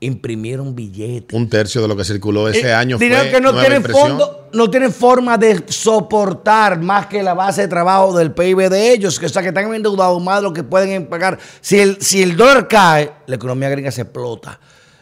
[0.03, 1.37] Imprimieron billetes.
[1.37, 4.07] Un tercio de lo que circuló ese Eh, año dinero fue que no tienen impresión.
[4.09, 8.93] fondo, no tienen forma de soportar más que la base de trabajo del PIB de
[8.93, 11.37] ellos, que o sea que están endeudados más de lo que pueden pagar.
[11.61, 14.59] Si el, si el dólar cae, la economía gringa se explota.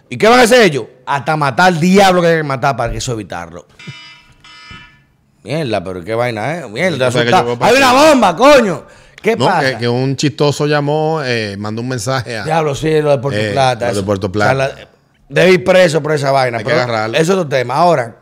[0.10, 0.86] ¿Y qué van a hacer ellos?
[1.06, 3.68] Hasta matar al diablo que hay que matar para que eso evitarlo.
[5.44, 6.68] Mierda, pero qué vaina, ¿eh?
[6.68, 7.22] Mierda, O sea,
[7.62, 8.86] Hay una bomba, coño.
[9.22, 9.72] ¿Qué No, pasa?
[9.74, 12.46] que, que un chistoso llamó, eh, mandó un mensaje a...
[12.46, 13.90] Diablo, sí, lo de Puerto Eh, Plata.
[13.92, 14.04] lo de.
[14.04, 14.54] Puerto Plata.
[14.54, 14.90] O sea, la-
[15.28, 16.58] debe ir preso por esa vaina.
[16.60, 17.16] Hay que agarrarlo.
[17.18, 17.76] Eso es otro tema.
[17.76, 18.20] Ahora,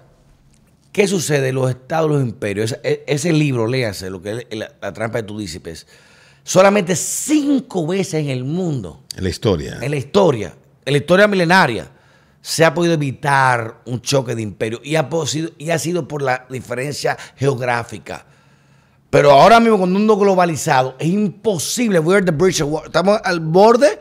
[0.92, 1.54] ¿qué sucede?
[1.54, 2.72] Los estados, los imperios.
[2.72, 5.86] Ese, e- ese libro, léase, lo que es la, la trampa de Tudícipes.
[6.44, 9.78] Solamente cinco veces en el mundo, En la historia.
[9.82, 10.54] en la historia,
[10.86, 11.88] en la historia milenaria,
[12.42, 16.22] se ha podido evitar un choque de imperio y ha, posido- y ha sido por
[16.22, 18.26] la diferencia geográfica.
[19.10, 22.00] Pero ahora mismo, con un mundo globalizado, es imposible.
[22.00, 22.86] We're the bridge of war.
[22.88, 24.00] Estamos al borde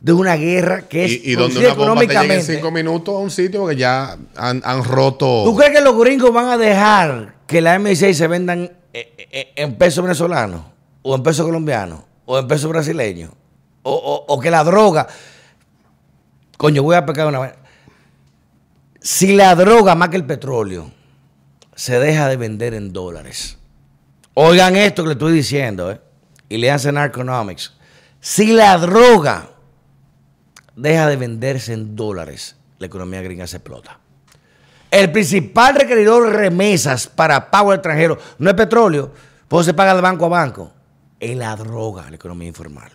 [0.00, 3.14] de una guerra que es Y, y donde una bomba te llega en cinco minutos
[3.14, 5.42] a un sitio porque ya han, han roto...
[5.44, 9.52] ¿Tú crees que los gringos van a dejar que la M6 se vendan eh, eh,
[9.56, 10.62] en pesos venezolanos?
[11.02, 12.00] ¿O en pesos colombianos?
[12.24, 13.30] ¿O en pesos brasileños?
[13.82, 15.06] O, o- o que la droga...
[16.56, 17.56] Coño, voy a pecar una vaina.
[19.00, 20.90] Si la droga, más que el petróleo,
[21.74, 23.58] se deja de vender en dólares.
[24.38, 25.98] Oigan esto que le estoy diciendo, ¿eh?
[26.50, 27.72] Y le hacen Economics.
[28.20, 29.48] Si la droga
[30.74, 33.98] deja de venderse en dólares, la economía gringa se explota.
[34.90, 39.10] El principal requeridor de remesas para pago extranjero no es petróleo,
[39.48, 40.70] pues se paga de banco a banco.
[41.18, 42.92] Es la droga, la economía informal.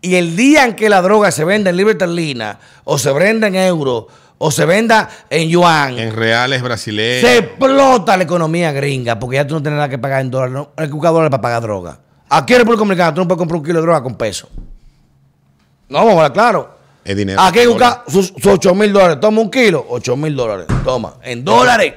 [0.00, 3.46] Y el día en que la droga se venda en libre esterlina, o se venda
[3.46, 4.08] en euro,
[4.44, 7.20] o se venda en yuan, En reales brasileños.
[7.20, 10.52] se explota la economía gringa, porque ya tú no tienes nada que pagar en dólares,
[10.52, 11.98] no hay que buscar dólares para pagar droga.
[12.28, 14.48] Aquí en República Dominicana tú no puedes comprar un kilo de droga con peso.
[15.88, 16.76] No, vamos a hablar claro.
[17.04, 17.40] Es dinero.
[17.40, 19.20] Aquí hay que buscar sus, sus 8 mil dólares.
[19.20, 20.66] Toma un kilo, 8 mil dólares.
[20.84, 21.94] Toma, en dólares.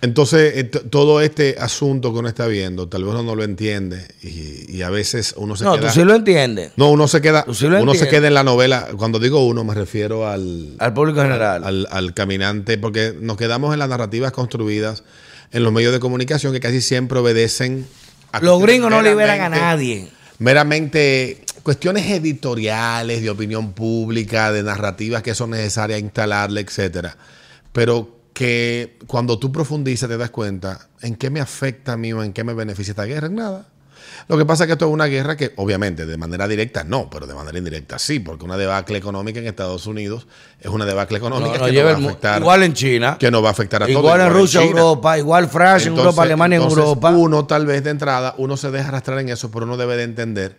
[0.00, 4.06] Entonces, eh, todo este asunto que uno está viendo, tal vez uno no lo entiende
[4.22, 5.88] y, y a veces uno se No, queda...
[5.88, 6.70] tú sí lo entiendes.
[6.76, 8.88] No, uno se queda, sí uno se queda en la novela.
[8.96, 11.64] Cuando digo uno, me refiero al, Al público general.
[11.64, 15.02] al, al caminante, porque nos quedamos en las narrativas construidas
[15.50, 17.86] en los medios de comunicación que casi siempre obedecen
[18.30, 20.10] a Los gringos no liberan a nadie.
[20.38, 27.16] Meramente cuestiones editoriales, de opinión pública, de narrativas que son necesarias instalarle, etcétera.
[27.72, 32.22] Pero que cuando tú profundizas te das cuenta en qué me afecta a mí o
[32.22, 33.66] en qué me beneficia esta guerra, en nada.
[34.28, 37.10] Lo que pasa es que esto es una guerra que, obviamente, de manera directa no,
[37.10, 40.28] pero de manera indirecta sí, porque una debacle económica en Estados Unidos
[40.60, 43.16] es una debacle económica No, que, no va a afectar, igual en China.
[43.18, 43.98] que no va a afectar a todos.
[43.98, 44.82] Igual en Rusia, China.
[44.82, 45.18] Europa.
[45.18, 47.10] Igual Francia, en Europa, Alemania, en Europa.
[47.10, 50.04] Uno tal vez de entrada, uno se deja arrastrar en eso, pero uno debe de
[50.04, 50.56] entender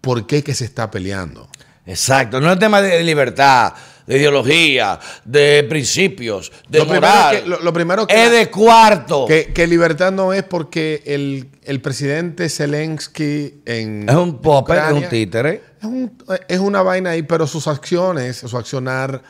[0.00, 1.48] por qué que se está peleando.
[1.86, 2.40] Exacto.
[2.40, 3.72] No es tema de libertad,
[4.08, 7.42] de ideología, de principios, de Lo primero moral.
[7.42, 9.26] que- lo- lo primero que- es de cuarto.
[9.26, 14.92] Que, que libertad no es porque el, el presidente Zelensky en es un popper, es
[14.92, 15.62] un títere.
[15.80, 16.12] es, un-
[16.48, 19.22] es una vaina ahí, pero sus acciones, su accionar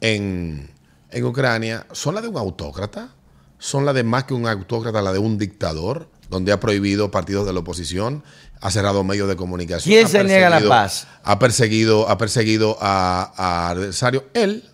[0.00, 0.70] en,
[1.10, 3.14] en Ucrania son las de un autócrata,
[3.58, 6.10] son las de más que un autócrata, la de un dictador.
[6.28, 8.24] donde ha prohibido partidos de la oposición,
[8.60, 9.92] ha cerrado medios de comunicación.
[9.94, 11.06] ¿Quién se niega la paz?
[11.24, 14.24] Ha perseguido, ha perseguido a, a adversarios.
[14.34, 14.64] Él,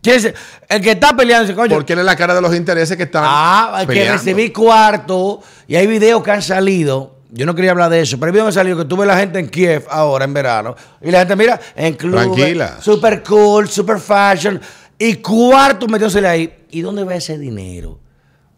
[0.00, 0.34] ¿Quién es el-
[0.68, 1.74] el que está peleando coño?
[1.74, 5.40] porque él es la cara de los intereses que están Ah, que recibir cuarto.
[5.66, 7.16] Y hay videos que han salido.
[7.30, 9.18] Yo no quería hablar de eso, pero hay videos que han salido que tuve la
[9.18, 10.74] gente en Kiev ahora, en verano.
[11.02, 12.22] Y la gente, mira, en clubes.
[12.32, 12.78] Tranquila.
[12.80, 14.58] Super cool, super fashion.
[14.98, 16.54] Y cuarto metiósele ahí.
[16.70, 17.98] ¿Y dónde va ese dinero?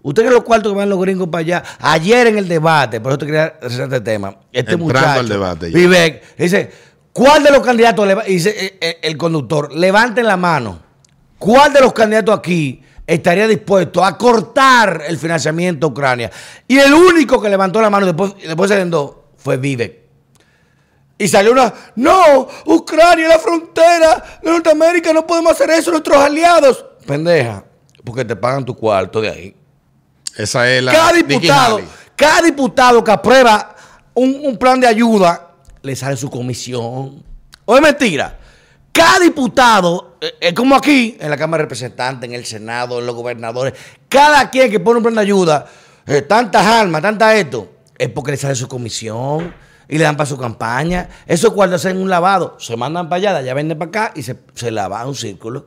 [0.02, 1.62] Usted cree los cuartos que van los gringos para allá.
[1.78, 4.36] Ayer en el debate, por eso te quería hacer este tema.
[4.50, 5.78] Este Entrando muchacho, al debate ya.
[5.78, 6.70] Vivek, dice,
[7.12, 10.80] ¿cuál de los candidatos, dice eh, eh, el conductor, levanten la mano,
[11.38, 16.30] ¿cuál de los candidatos aquí estaría dispuesto a cortar el financiamiento a Ucrania?
[16.66, 20.00] Y el único que levantó la mano después, después se vendó fue Vivek.
[21.18, 26.16] Y salió una, no, Ucrania es la frontera de Norteamérica, no podemos hacer eso, nuestros
[26.16, 26.86] aliados.
[27.06, 27.62] Pendeja,
[28.02, 29.59] porque te pagan tu cuarto de ahí.
[30.36, 30.92] Esa es la.
[30.92, 31.80] cada diputado,
[32.16, 33.74] cada diputado que aprueba
[34.14, 35.50] un, un plan de ayuda,
[35.82, 37.22] le sale su comisión.
[37.64, 38.38] ¿O es mentira?
[38.92, 43.06] Cada diputado, eh, es como aquí, en la Cámara de Representantes, en el Senado, en
[43.06, 43.74] los gobernadores,
[44.08, 45.66] cada quien que pone un plan de ayuda,
[46.06, 49.54] eh, tantas almas, tanta esto, es porque le sale su comisión
[49.88, 51.08] y le dan para su campaña.
[51.26, 54.22] Eso cuando hacen un lavado, se mandan para allá, de allá venden para acá y
[54.22, 55.66] se, se lava un círculo.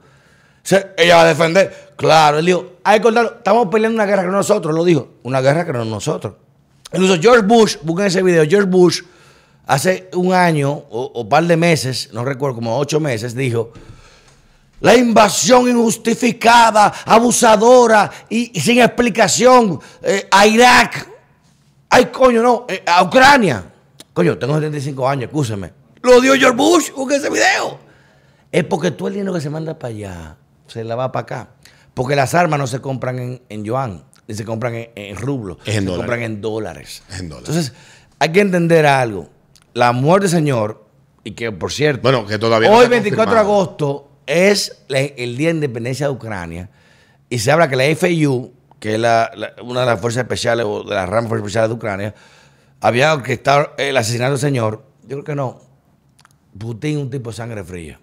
[0.97, 1.93] Ella va a defender.
[1.95, 3.09] Claro, él dijo, hay que.
[3.09, 5.09] Estamos peleando una guerra que no nosotros, lo dijo.
[5.23, 6.35] Una guerra que no nosotros.
[6.93, 9.01] Incluso George Bush, busquen ese video, George Bush,
[9.65, 13.71] hace un año o un par de meses, no recuerdo, como ocho meses, dijo,
[14.79, 21.09] la invasión injustificada, abusadora y, sin explicación eh, a Irak.
[21.89, 23.63] Ay, coño, no, eh, a Ucrania.
[24.13, 25.73] Coño, tengo 75 años, escúcheme.
[26.03, 27.79] Lo dio George Bush, busquen ese video.
[28.51, 31.49] Es porque todo el dinero que se manda para allá se la va para acá.
[31.93, 35.57] Porque las armas no se compran en, en yuan, ni se compran en, en rublos,
[35.63, 35.95] se dólares.
[35.97, 37.03] compran en dólares.
[37.09, 37.49] Es en dólares.
[37.49, 37.73] Entonces,
[38.19, 39.29] hay que entender algo.
[39.73, 40.85] La muerte del Señor,
[41.23, 45.37] y que por cierto, Bueno, que todavía hoy está 24 de agosto es la- el
[45.37, 46.69] Día de Independencia de Ucrania,
[47.29, 50.65] y se habla que la FIU, que es la- la- una de las fuerzas especiales
[50.67, 52.15] o de las ramas fuerzas especiales de Ucrania,
[52.81, 54.83] había orquestado el asesinato del señor.
[55.03, 55.59] Yo creo que no.
[56.57, 57.99] Putin es un tipo de sangre fría.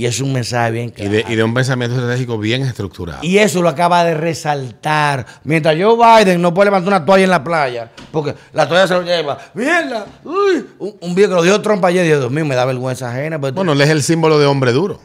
[0.00, 1.10] Y es un mensaje bien Y claro.
[1.10, 3.18] de, y de un pensamiento estratégico bien estructurado.
[3.22, 5.26] Y eso lo acaba de resaltar.
[5.44, 8.94] Mientras Joe Biden no puede levantar una toalla en la playa, porque la toalla se
[8.94, 9.36] lo lleva.
[9.52, 10.06] ¡Mierda!
[10.24, 10.64] ¡Uy!
[10.78, 13.38] Un, un video que lo dio Trump ayer, Dios mío, me da vergüenza ajena.
[13.38, 15.00] pero- Bueno, él es el símbolo de hombre duro.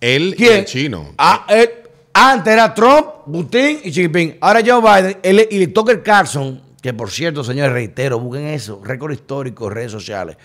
[0.00, 0.56] Él y ¿Quién?
[0.58, 1.06] el chino.
[1.16, 4.38] Ah, eh, antes era Trump, Putin y Xi Jinping.
[4.40, 9.12] Ahora Joe Biden él- y Tucker Carlson, que por cierto, señores, reitero, busquen eso, récord
[9.12, 10.36] histórico, redes sociales.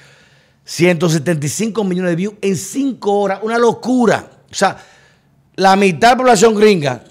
[0.65, 4.29] 175 millones de views en 5 horas, una locura.
[4.51, 4.77] O sea,
[5.55, 7.03] la mitad de la población gringa,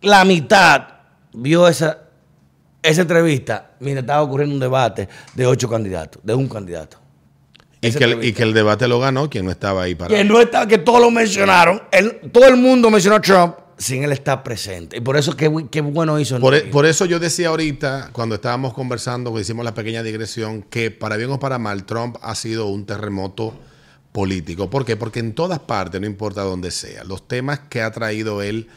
[0.00, 0.82] la mitad
[1.34, 1.98] vio esa,
[2.82, 6.96] esa entrevista mientras estaba ocurriendo un debate de ocho candidatos, de un candidato.
[7.80, 10.08] Y que, el, y que el debate lo ganó quien no estaba ahí para.
[10.12, 11.80] Que no está, que todos lo mencionaron.
[11.92, 14.98] Él- todo el mundo mencionó a Trump sin él estar presente.
[14.98, 16.38] Y por eso qué, qué bueno hizo.
[16.40, 20.62] Por, e- por eso yo decía ahorita, cuando estábamos conversando, que hicimos la pequeña digresión,
[20.62, 23.54] que para bien o para mal, Trump ha sido un terremoto
[24.12, 24.68] político.
[24.68, 24.96] ¿Por qué?
[24.96, 28.68] Porque en todas partes, no importa dónde sea, los temas que ha traído él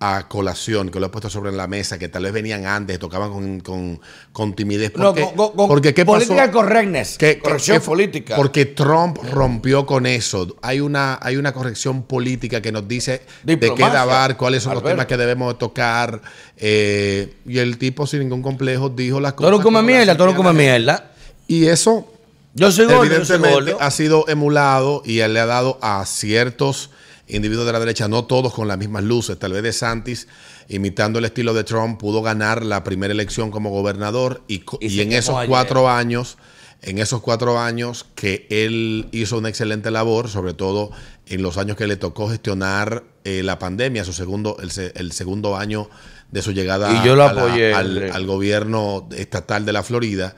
[0.00, 3.32] a colación, que lo ha puesto sobre la mesa, que tal vez venían antes, tocaban
[3.32, 4.00] con, con,
[4.32, 4.92] con timidez.
[4.92, 6.18] Porque, con- con- con porque ¿qué pasó?
[6.18, 7.18] política correctness.
[7.18, 8.36] Que- corrección política.
[8.36, 10.56] Porque Trump rompió con eso.
[10.62, 14.84] Hay una, hay una corrección política que nos dice de qué dabar, cuáles son los
[14.84, 16.20] temas que debemos tocar.
[16.56, 19.58] eh, y el tipo sin ningún complejo dijo las Todo cosas.
[19.58, 21.10] lo come mierda, todo come mierda.
[21.48, 22.12] Y eso
[22.54, 23.78] Yo soy gordo, yo soy evidentemente gordo.
[23.82, 26.90] ha sido emulado y él le ha dado a ciertos
[27.28, 29.38] individuos de la derecha, no todos con las mismas luces.
[29.38, 30.28] Tal vez de Santis,
[30.68, 35.12] imitando el estilo de Trump, pudo ganar la primera elección como gobernador y, Y en
[35.12, 35.48] esos ayer.
[35.48, 36.38] cuatro años,
[36.82, 40.90] en esos cuatro años que él hizo una excelente labor, sobre todo
[41.26, 45.56] en los años que le tocó gestionar eh, la pandemia, su segundo, el, el segundo
[45.56, 45.90] año
[46.30, 50.36] de su llegada Y yo lo a la- apoyé, al gobierno estatal de la Florida.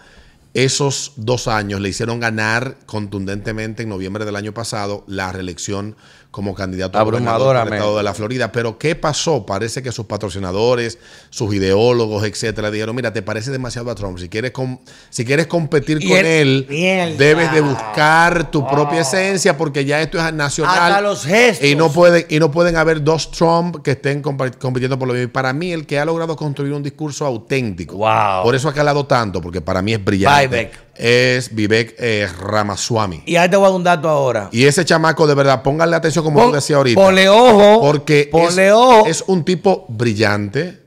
[0.53, 5.95] Esos dos años le hicieron ganar contundentemente en noviembre del año pasado la reelección
[6.31, 8.53] como candidato a gobernador estado de la Florida.
[8.53, 9.45] Pero ¿qué pasó?
[9.45, 10.99] Parece que sus patrocinadores,
[11.31, 14.19] sus ideólogos, etcétera, dijeron, mira, te parece demasiado a Trump.
[14.19, 14.79] Si quieres, com-
[15.11, 17.17] si quieres competir Y con él- mierda.
[17.17, 20.79] debes de buscar tu propia esencia porque ya esto es nacional.
[20.79, 21.67] Hasta los gestos.
[21.67, 25.25] Y no pueden, y no pueden haber dos Trump que estén compitiendo por lo mismo.
[25.25, 28.45] Y para mí, el que ha logrado construir un discurso auténtico, Wow.
[28.45, 30.90] por eso ha calado tanto, porque para mí es brillante, Vivek.
[31.03, 33.23] Es Vivek eh, Ramaswamy.
[33.27, 34.49] Y ahí te voy a dar un dato ahora.
[34.53, 37.01] Y ese chamaco, de verdad, pónganle atención como Pon- tú decías ahorita.
[37.01, 37.81] Ponle ojo.
[37.81, 39.07] Porque ponle es, ojo.
[39.07, 40.79] es un tipo brillante,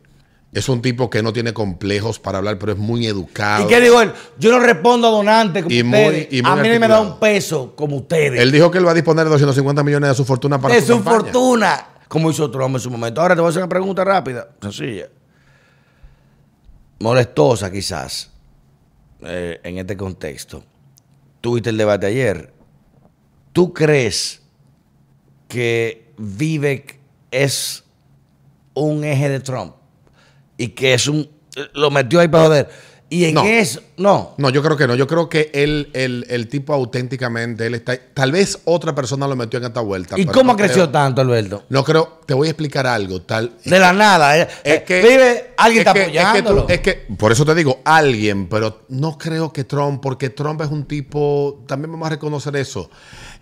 [0.54, 3.63] Es un tipo que no tiene complejos para hablar, pero es muy educado.
[3.63, 4.12] ¿Y qué dijo él?
[4.38, 6.28] Yo no respondo a donantes como Y muy- ustedes.
[6.32, 8.39] y muy a mí no me da un peso como ustedes.
[8.39, 10.82] Él dijo que él va a disponer de 250 millones de su fortuna para de
[10.82, 11.88] su su fortuna.
[12.08, 13.19] Como hizo Trump en su momento.
[13.19, 15.08] Ahora te voy a hacer una pregunta rápida, sencilla.
[16.99, 18.30] Molestosa quizás
[19.25, 20.63] eh, en este contexto.
[21.41, 22.53] Tuviste el debate ayer.
[23.51, 24.41] ¿Tú crees
[25.47, 26.99] que Vivek
[27.31, 27.83] es
[28.73, 29.75] un eje de Trump?
[30.57, 31.29] Y que es un...
[31.73, 32.69] Lo metió ahí para joder.
[33.13, 33.43] Y en No.
[33.43, 33.80] eso...
[33.95, 34.34] No.
[34.39, 34.95] No, yo creo que no.
[34.95, 37.95] Yo creo que él, el, el tipo auténticamente, él está.
[38.15, 40.17] Tal vez otra persona lo metió en esta vuelta.
[40.19, 41.63] ¿Y cómo no creció creo- tanto, Alberto?
[41.69, 42.21] No creo.
[42.26, 43.21] Te voy a explicar algo.
[43.21, 43.54] Tal.
[43.63, 44.36] De la nada.
[44.39, 46.65] eh, Es que vive, alguien es está que- es que tú- apoyándolo.
[46.69, 50.69] Es que, por eso te digo, alguien, pero no creo que Trump, porque Trump es
[50.69, 52.89] un tipo, también vamos a reconocer eso,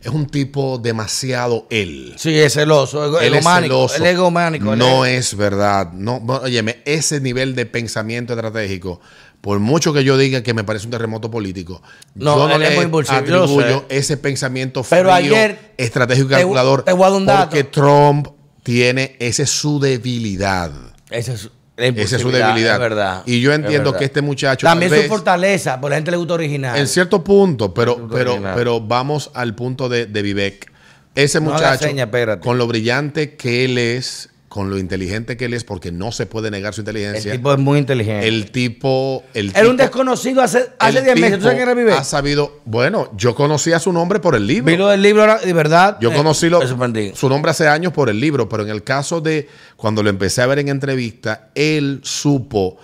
[0.01, 2.13] es un tipo demasiado él.
[2.17, 3.87] Sí, es celoso, ego- Él es egománico.
[3.87, 3.95] celoso.
[3.95, 4.75] El egománico.
[4.75, 5.93] No es verdad.
[5.93, 8.99] No, óyeme, ese nivel de pensamiento estratégico,
[9.41, 11.81] por mucho que yo diga que me parece un terremoto político,
[12.15, 12.67] No, yo no le
[13.09, 16.83] atribuyo ese pensamiento Pero frío, ayer- estratégico y calculador.
[16.87, 17.41] te.
[17.45, 18.27] Porque Trump
[18.63, 20.71] tiene, esa es su debilidad.
[21.09, 22.75] Esa es, la Esa es su debilidad.
[22.75, 23.23] Es verdad.
[23.25, 24.67] Y yo entiendo que este muchacho.
[24.67, 26.77] También su fortaleza, porque la gente le gusta original.
[26.77, 28.53] En cierto punto, pero, pero, original.
[28.55, 30.71] pero vamos al punto de, de Vivek.
[31.15, 35.53] Ese No muchacho, seña, con lo brillante que él es, con lo inteligente que él
[35.53, 37.31] es, porque no se puede negar su el inteligencia.
[37.31, 38.27] tipo es muy inteligente.
[38.27, 39.23] El tipo.
[39.33, 41.37] El Era un desconocido hace, hace el 10 meses.
[41.37, 41.93] ¿Tú sabes quién era Vive?
[41.93, 42.59] Ha sabido.
[42.65, 44.69] Bueno, yo conocía su nombre por el libro.
[44.69, 45.97] Vi lo del libro de verdad.
[46.01, 46.59] Yo eh, conocí lo-
[47.15, 50.41] su nombre hace años por el libro, pero en el caso de cuando lo empecé
[50.41, 52.77] a ver en entrevista, él supo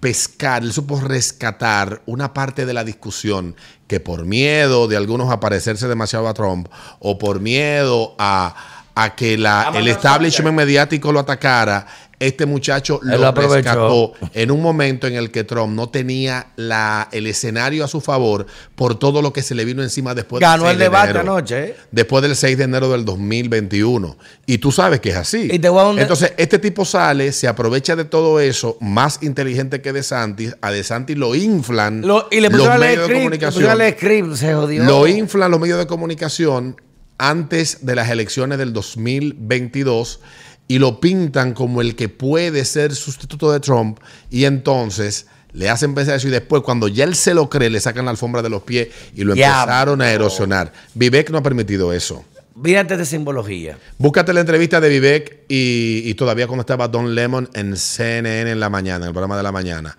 [0.00, 3.56] pescar, él supo rescatar una parte de la discusión
[3.86, 9.14] que por miedo de algunos a parecerse demasiado a Trump o por miedo a, a
[9.16, 11.86] que la, el establishment mediático lo atacara,
[12.20, 17.08] este muchacho Él lo, rescató en un momento en el que Trump no tenía la,
[17.10, 20.48] el escenario a su favor por todo lo que se le vino encima después del
[20.48, 21.64] Ganó 6 el de debate enero anoche.
[21.64, 21.76] ¿eh?
[21.90, 24.16] después del 6 de enero del 2021.
[24.46, 25.48] Y tú sabes que es así.
[25.52, 28.76] Y te voy a dar un- Entonces, este tipo sale, se aprovecha de todo eso,
[28.80, 30.54] más inteligente que DeSantis.
[30.60, 33.08] A DeSantis lo inflan Lo- y le los medios de script.
[33.08, 33.78] Le a comunicación.
[33.78, 34.84] leer script, se jodió.
[34.84, 36.80] Lo inflan los medios de comunicación
[37.18, 40.20] antes de las elecciones del 2022
[40.68, 43.98] y lo pintan como el que puede ser sustituto de Trump
[44.30, 47.80] y entonces le hacen pensar eso y después cuando ya él se lo cree le
[47.80, 50.72] sacan la alfombra de los pies y lo empezaron a erosionar.
[50.94, 52.24] Vivek no ha permitido eso.
[52.56, 53.78] Mírate de simbología.
[53.98, 58.60] Búscate la entrevista de Vivek y, y todavía cuando estaba Don Lemon en CNN en
[58.60, 59.96] la mañana, en el programa de la mañana.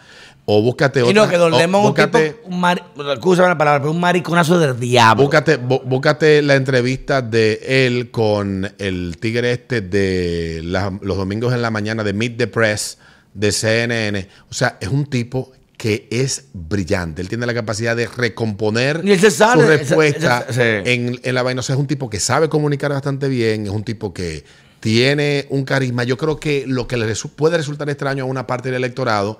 [0.48, 1.14] O búscate Y otra.
[1.24, 4.60] no, que Don Lemon es un búscate- tipo, un excúsame la palabra, pero un mariconazo
[4.60, 5.24] del diablo.
[5.24, 11.52] Búscate, bú- búscate la entrevista de él con el tigre este de la- los domingos
[11.54, 13.00] en la mañana de Meet the Press
[13.34, 14.28] de CNN.
[14.50, 17.22] O sea, es un tipo que es brillante.
[17.24, 21.60] Él tiene la capacidad de recomponer Y sale, su respuesta en, en la vaina.
[21.60, 24.46] O sea, es un tipo que sabe comunicar bastante bien, es un tipo que
[24.80, 26.04] tiene un carisma.
[26.04, 29.40] Yo creo que lo que le resu- puede resultar extraño a una parte del electorado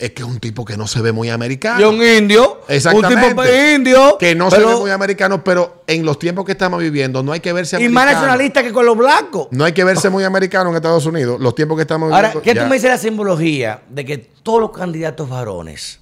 [0.00, 1.80] es que es un tipo que no se ve muy americano.
[1.80, 2.62] Y un indio.
[2.68, 3.24] Exactamente.
[3.24, 4.16] Un tipo indio.
[4.18, 7.32] Que no pero- se ve muy americano, pero en los tiempos que estamos viviendo no
[7.32, 9.48] hay que verse Y más nacionalista que con los blancos.
[9.50, 11.38] No hay que verse muy americano en Estados Unidos.
[11.40, 12.42] Los tiempos que estamos Ahora, viviendo.
[12.42, 12.62] ¿qué ya.
[12.62, 16.00] tú me dices de la simbología de que todos los candidatos varones,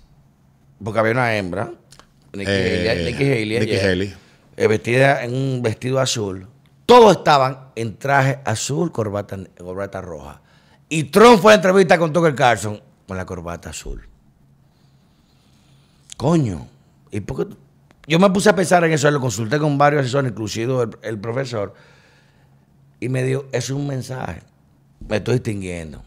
[0.82, 1.72] porque había una hembra,
[2.32, 4.14] Nikki Eh, Haley, Nikki Haley, Nikki Haley.
[4.56, 6.46] eh, vestida en un vestido azul,
[6.86, 10.40] todos estaban en traje azul, corbata, corbata roja.
[10.88, 14.06] Y Trump fue a la entrevista con Tucker Carlson con la corbata azul.
[16.18, 16.68] Coño,
[17.10, 17.56] ¿y por qué tú-
[18.06, 21.74] Yo me puse a pensar en eso, lo consulté con varios asesores, inclusive el, profesor,
[23.00, 24.42] y me dijo, es un mensaje,
[25.08, 26.02] me estoy distinguiendo.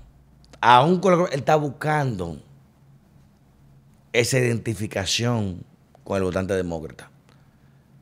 [0.62, 2.38] Aún con que- él está buscando
[4.14, 5.64] esa identificación
[6.04, 7.10] con el votante demócrata.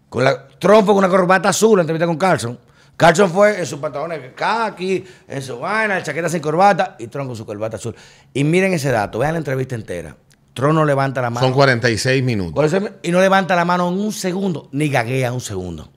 [0.09, 2.59] Con la, Trump con una corbata azul en la entrevista con Carlson.
[2.99, 7.07] Carson fue en su sus pantalones aquí, en su vaina, en chaqueta sin corbata y
[7.07, 7.95] Tron con su corbata azul.
[8.33, 10.17] Y miren ese dato, vean la entrevista entera.
[10.53, 11.47] Tron no levanta la mano.
[11.47, 12.73] Son 46 minutos.
[13.01, 15.89] Y no levanta la mano en un segundo, ni gaguea un segundo.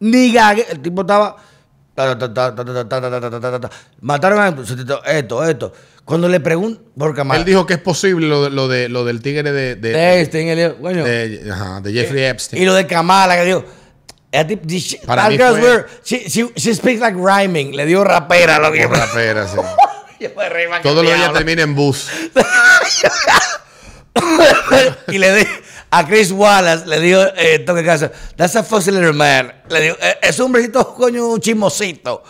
[0.00, 0.66] Ni gaguea.
[0.70, 1.36] El tipo estaba.
[4.02, 4.48] Mataron a
[5.12, 5.72] esto, esto.
[6.04, 9.76] Cuando le preguntan, porque Él dijo que es posible lo, lo, del tigre de.
[9.76, 12.62] De, bueno, de, de Jeffrey Epstein.
[12.62, 13.64] Y lo de Kamala, que dijo.
[14.34, 15.86] "That tip- this shit- Para mí fue- weird.
[16.04, 17.74] She, she, she speaks like rhyming.
[17.76, 18.86] Le dio rapera lo que.
[18.86, 19.56] Rapera, sí.
[20.20, 22.08] Yo me reí Todo lo ella termina en bus.
[25.08, 25.46] y le di
[25.90, 29.52] a Chris Wallace, le dijo, eh, toque caso, that's a fuzzy little man.
[29.68, 32.22] Le digo, "Eh, es un hombrecito, coño, un chismosito.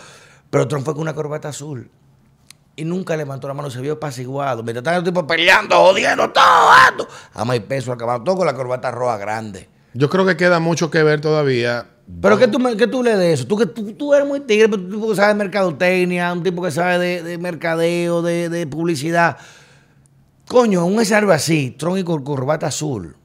[0.49, 1.89] Pero Trump fue con una corbata azul.
[2.77, 4.61] y nunca levantó la mano, se vio apaciguado.
[4.61, 6.43] Mientras estaban los tipos peleando, jodiendo, todo
[6.89, 7.07] esto.
[7.33, 9.69] A más peso, acabando todo con la corbata roja grande.
[9.93, 11.85] Yo creo que queda mucho que ver todavía.
[12.21, 13.47] Pero ¿qué tú, qué tú lees de eso?
[13.47, 16.33] Tú, que tú, tú eres muy tigre, pero tú un tipo que sabe de mercadotecnia,
[16.33, 19.37] un tipo que sabe de, de mercadeo, de, de publicidad.
[20.47, 23.15] Coño, un escenario así, tron y cor- corbata azul.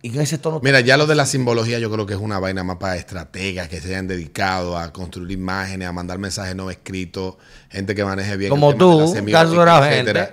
[0.00, 0.60] Y en ese tono.
[0.64, 3.68] Mira, ya lo de la simbología yo creo que es una vaina más para estrategas
[3.68, 7.36] que se hayan dedicado a construir imágenes, a mandar mensajes no escritos,
[7.68, 8.50] gente que maneje bien.
[8.50, 10.30] Como tú, caso gente.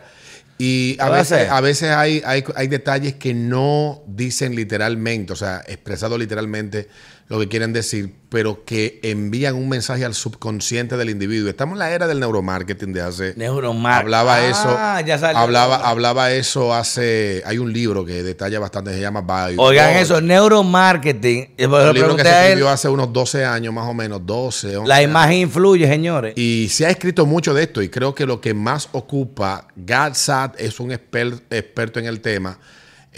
[0.57, 4.55] Y a ¿Qué va a veces, a veces hay, hay, hay detalles que no dicen
[4.55, 6.89] literalmente, o sea, expresado literalmente
[7.29, 11.47] lo que quieren decir, pero que envían un mensaje al subconsciente del individuo.
[11.49, 14.05] Estamos en la era del neuromarketing de hace Neuromarketing.
[14.13, 15.07] Hablaba Ah, eso.
[15.07, 15.37] ya salió.
[15.37, 17.43] Hablaba, hablaba eso hace.
[17.45, 19.61] Hay un libro que detalla bastante, se llama Bio.
[19.61, 21.53] Oigan eso, neuromarketing.
[21.57, 24.77] Y por Un libro que se escribió hace unos 12 años, más o menos, 12,
[24.77, 25.09] 11 la años.
[25.11, 26.33] imagen influye, señores.
[26.35, 30.13] Y se ha escrito mucho de esto y creo que lo que más ocupa, Gad
[30.15, 32.57] Saad es un exper- experto en el tema.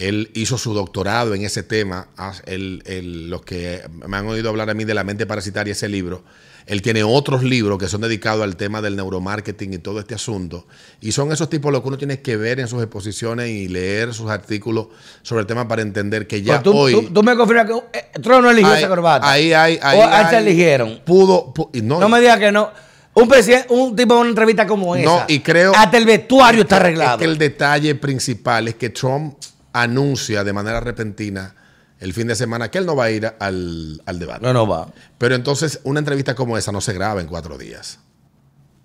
[0.01, 2.07] Él hizo su doctorado en ese tema.
[2.17, 5.71] Ah, él- él- los que me han oído hablar a mí de la mente parasitaria,
[5.73, 6.23] ese libro.
[6.67, 10.67] Él tiene otros libros que son dedicados al tema del neuromarketing y todo este asunto.
[11.01, 14.13] Y son esos tipos los que uno tiene que ver en sus exposiciones y leer
[14.13, 14.87] sus artículos
[15.23, 16.93] sobre el tema para entender que ya tú, hoy...
[16.93, 19.29] tú- tú me confirmas que eh, Trump no eligió Ahí- esa corbata.
[19.29, 21.01] ahí hay- ahí o a él se eligieron.
[21.03, 21.51] Pudo...
[21.53, 22.69] pu- no, No me digas que no.
[23.13, 25.03] Un, presidente, un tipo de una entrevista como esa.
[25.03, 25.73] No, y creo.
[25.75, 27.15] Hasta el vestuario está arreglado.
[27.17, 29.33] Es que el detalle principal es que Trump
[29.74, 31.55] anuncia de manera repentina
[31.99, 34.41] el fin de semana que él no va a ir al, al debate.
[34.45, 34.88] No, no va.
[35.17, 37.99] Pero entonces, una entrevista como esa no se graba en cuatro días.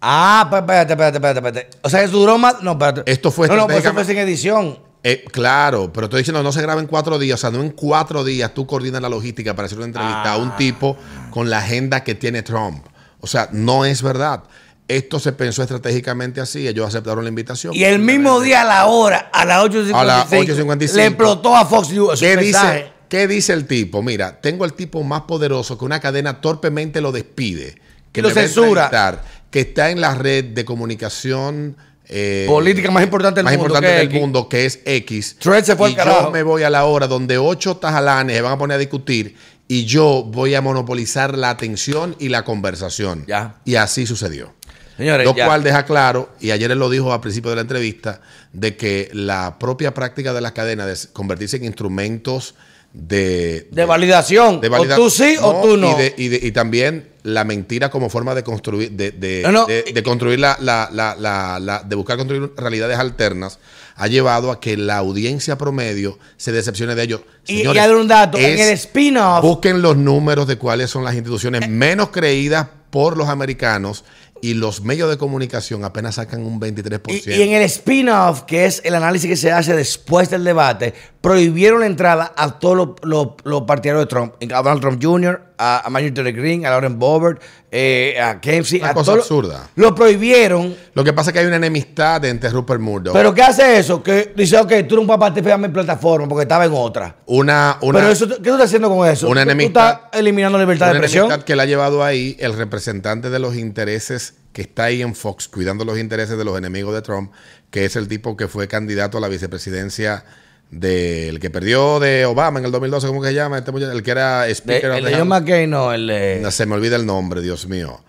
[0.00, 1.78] Ah, espérate, espérate, espérate, espérate.
[1.82, 2.62] O sea, eso duró más.
[2.62, 3.10] No, espérate.
[3.10, 4.78] Esto fue No, no, pues eso fue sin edición.
[5.02, 7.38] Eh, claro, pero estoy diciendo, no se graba en cuatro días.
[7.38, 10.36] O sea, no en cuatro días tú coordinas la logística para hacer una entrevista a
[10.36, 10.56] un Ah.
[10.56, 10.96] tipo
[11.30, 12.84] con la agenda que tiene Trump.
[13.20, 14.42] O sea, no es verdad.
[14.88, 16.66] Esto se pensó estratégicamente así.
[16.68, 17.74] Ellos aceptaron la invitación.
[17.74, 20.94] Y el mismo día a la hora, a las 8.55, A las 8:55.
[20.94, 22.20] le explotó a Fox News.
[22.20, 24.02] ¿Qué dice, ¿Qué dice el tipo?
[24.02, 27.76] Mira, tengo el tipo más poderoso que una cadena torpemente lo despide.
[28.12, 29.20] Que lo censura.
[29.50, 31.76] Que está en la red de comunicación
[32.08, 34.20] eh, Política más importante del más mundo, importante que del X.
[34.20, 35.36] mundo, que es X.
[35.40, 36.22] Thread se fue y al carajo.
[36.24, 39.36] yo me voy a la hora donde ocho tajalanes se van a poner a discutir
[39.66, 43.24] y yo voy a monopolizar la atención y la conversación.
[43.26, 43.56] Ya.
[43.64, 44.54] Y así sucedió.
[44.96, 45.46] Señores, Lo ya.
[45.46, 48.20] cual deja claro, y ayer él lo dijo al principio de la entrevista,
[48.52, 52.54] de que la propia práctica de las cadenas de convertirse en instrumentos
[52.92, 54.60] de, de validación.
[54.60, 55.92] de valida- o tú sí o tú no.
[55.92, 59.52] Y, de- y de- y también la mentira como forma de construir, de, de- No,
[59.52, 59.66] no.
[60.02, 63.58] construir la, la- la- la- de buscar construir realidades alternas,
[63.96, 67.20] ha llevado a que la audiencia promedio se decepcione de ellos.
[67.46, 71.04] Y- Señores, y dar un dato, en el spin-off- Busquen los números de cuáles son
[71.04, 74.04] las instituciones menos creídas por los americanos
[74.42, 77.22] y los medios de comunicación apenas sacan un 23%.
[77.26, 80.94] Y, y en el spin-off, que es el análisis que se hace después del debate,
[81.20, 84.34] prohibieron la entrada a todos los los partidarios de Trump.
[84.42, 88.80] A Donald Trump Jr., a, a Marjorie Taylor Greene, a Lauren Boebert, eh, a Kempsey.
[88.80, 89.68] Una a cosa absurda.
[89.76, 90.74] Lo prohibieron.
[90.94, 93.12] Lo que pasa es que hay una enemistad entre Rupert Murdoch.
[93.12, 94.02] ¿Pero qué hace eso?
[94.02, 97.16] Que dice, ok, tú no puedes participar en mi plataforma porque estaba en otra.
[97.26, 99.28] una, una, Pero eso, ¿qué tú estás haciendo con eso?
[99.28, 101.24] una ¿Tú- estás eliminando libertad de expresión.
[101.26, 105.14] enemistad que le ha llevado ahí el representante de los intereses que está ahí en
[105.14, 107.30] Fox, cuidando los intereses de los enemigos de Trump,
[107.70, 110.24] que es el tipo que fue candidato a la vicepresidencia
[110.70, 113.58] del que perdió de Obama en el 2012, ¿cómo que se llama?
[113.58, 115.28] Este el que era De- speaker of el the de John.
[115.28, 118.02] McCain, no, el de- No, se me olvida el nombre, Dios mío.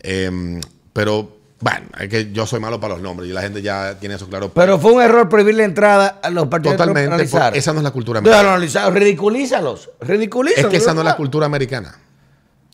[0.00, 0.60] Em,
[0.92, 4.14] pero, bueno, es que yo soy malo para los nombres y la gente ya tiene
[4.14, 4.52] eso claro.
[4.54, 7.84] Pero fue un error prohibir la entrada a los partidos de Totalmente, esa no es
[7.84, 8.52] la cultura americana.
[8.52, 9.90] analizar, ridiculízalos.
[10.00, 10.66] Ridiculízalos.
[10.66, 11.98] Es que esa no es la cultura americana.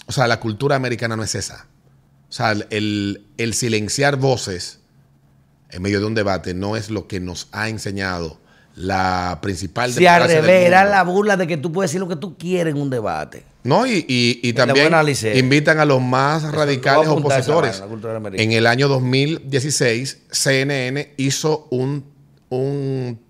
[0.07, 1.67] O sea, la cultura americana no es esa.
[2.29, 4.81] O sea, el silenciar voces
[5.71, 8.39] en medio de un debate no es lo que nos ha enseñado
[8.81, 12.17] la principal Si al revés era la burla de que tú puedes decir lo que
[12.17, 13.45] tú quieres en un debate.
[13.63, 14.91] No, y, y- también
[15.35, 17.83] invitan a los más radicales opositores.
[18.35, 22.05] En el año 2016, CNN hizo un,
[22.49, 23.21] un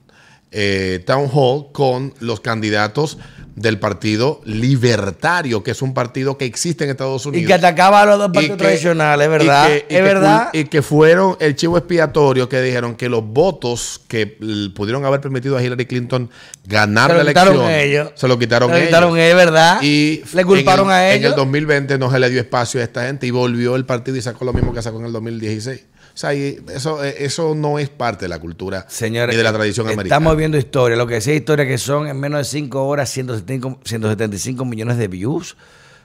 [0.53, 3.19] eh, town hall con los candidatos
[3.57, 7.45] del Partido Libertario, que es un partido que existe en Estados Unidos.
[7.45, 9.65] Y que atacaba a los dos partidos que- tradicionales, es verdad.
[9.67, 10.49] y que- y es que verdad.
[10.53, 14.27] Y que fueron el chivo expiatorio que dijeron que los votos que
[14.75, 16.31] pudieron haber permitido a Hillary Clinton
[16.67, 18.13] ganar Se lo la quitaron elección ellos.
[18.15, 18.89] se lo quitaron Se lo ellos.
[18.89, 19.83] quitaron ellos, ¿verdad?
[19.83, 21.31] Y Le culparon en el, a En ellos.
[21.33, 24.23] el 2020 no se le dio espacio a esta gente y volvió el partido y
[24.23, 25.85] sacó lo mismo que sacó en el 2016.
[26.15, 29.53] O sea, eso, eh, eso no es parte de la cultura Señores, ni de la
[29.53, 30.35] tradición estamos americana.
[30.35, 30.97] viendo historia.
[30.97, 35.09] Lo que es historia que son en menos de 5 horas 175, 175 millones de
[35.09, 35.57] views.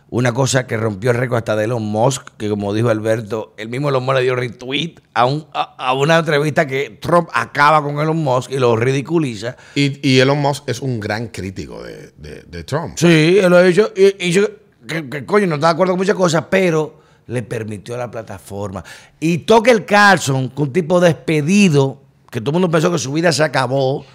[0.07, 3.69] una cosa que rompió el récord hasta de Elon Musk, que como dijo Alberto, el
[3.69, 7.81] mismo Elon Musk le dio retweet a, un- a, a una entrevista que Trump acaba
[7.83, 9.57] con Elon Musk y lo ridiculiza.
[9.73, 12.93] Y, y Elon Musk es un gran crítico de, de- de Trump.
[12.97, 13.91] Sí, él lo ha dicho.
[13.97, 14.47] Y, y yo,
[14.87, 18.83] que, que coño, no está de acuerdo con muchas cosas, pero le permitió la plataforma.
[19.19, 22.01] Y Tucker Carlson, que un tipo despedido,
[22.31, 24.05] que todo el mundo pensó que su vida se acabó,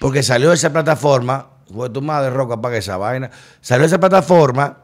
[0.00, 4.00] porque salió de esa plataforma, fue tu madre roca para esa vaina, salió de esa
[4.00, 4.78] plataforma.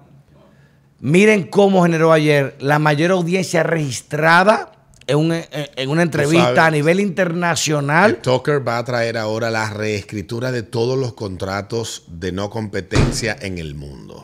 [1.00, 4.70] Miren cómo generó ayer la mayor audiencia registrada
[5.08, 6.58] en, un- en- en una entrevista sabes.
[6.60, 8.18] a nivel internacional.
[8.22, 13.58] Tucker va a traer ahora la reescritura de todos los contratos de no competencia en
[13.58, 14.22] el mundo.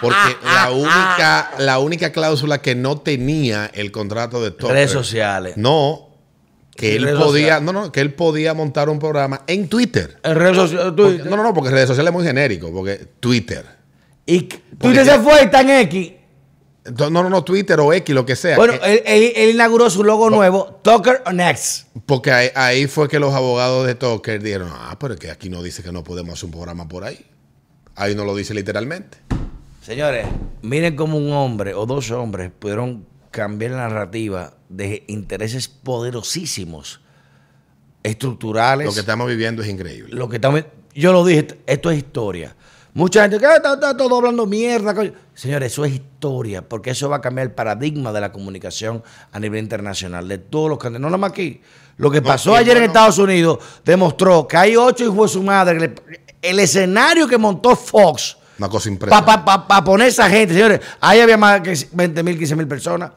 [0.00, 4.74] Porque la única, la única cláusula que no tenía el contrato de Tucker.
[4.74, 5.56] Redes sociales.
[5.56, 6.08] No,
[6.76, 10.18] que él podía, no, no, que él podía montar un programa en Twitter.
[10.22, 10.94] En redes sociales.
[11.26, 13.66] no, no, no, porque redes sociales es muy genérico, porque Twitter.
[14.26, 16.12] y Twitter se fue y está en X.
[16.98, 18.56] No, no, no, Twitter o X, lo que sea.
[18.56, 21.86] Bueno, él, él- él inauguró su logo nuevo, Tucker on X.
[22.06, 25.50] porque ahí, ahí fue que los abogados de Tucker dijeron, ah, pero es que aquí
[25.50, 27.26] no dice que no podemos hacer un programa por ahí.
[28.00, 29.18] Ahí no lo dice literalmente.
[29.82, 30.26] Señores,
[30.62, 37.00] miren cómo un hombre o dos hombres pudieron cambiar la narrativa de intereses poderosísimos,
[38.02, 38.86] estructurales.
[38.86, 40.14] Lo que estamos viviendo es increíble.
[40.14, 42.56] Lo que estamos- yo lo dije, esto es historia.
[42.92, 44.94] Mucha gente que "Ah, está, está todo hablando mierda.
[44.94, 45.12] coño".
[45.34, 49.38] Señores, eso es historia, porque eso va a cambiar el paradigma de la comunicación a
[49.38, 51.60] nivel internacional, de todos los candidatos, no nada más aquí.
[51.98, 55.74] Lo que pasó ayer en Estados Unidos demostró que hay ocho hijos de su madre.
[55.78, 55.80] que
[56.10, 59.82] le- el escenario que montó Fox Una cosa para impresionante.
[59.84, 63.10] poner esa gente, señores, ahí había más que 20 mil, 15 mil personas.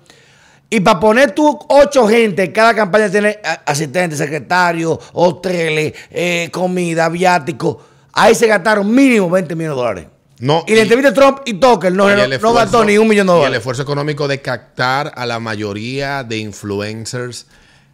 [0.70, 7.10] Y para poner tú ocho gente, cada campaña tiene a- asistentes, secretarios, hoteles, eh, comida,
[7.10, 7.84] viático.
[8.14, 10.06] Ahí se gastaron mínimo 20 millones de dólares.
[10.40, 12.84] No, y la entrevista de Trump y Tucker no, y no- el no esfuerzo- gastó
[12.84, 13.58] ni un millón de y el dólares.
[13.60, 17.46] esfuerzo económico de captar a la mayoría de influencers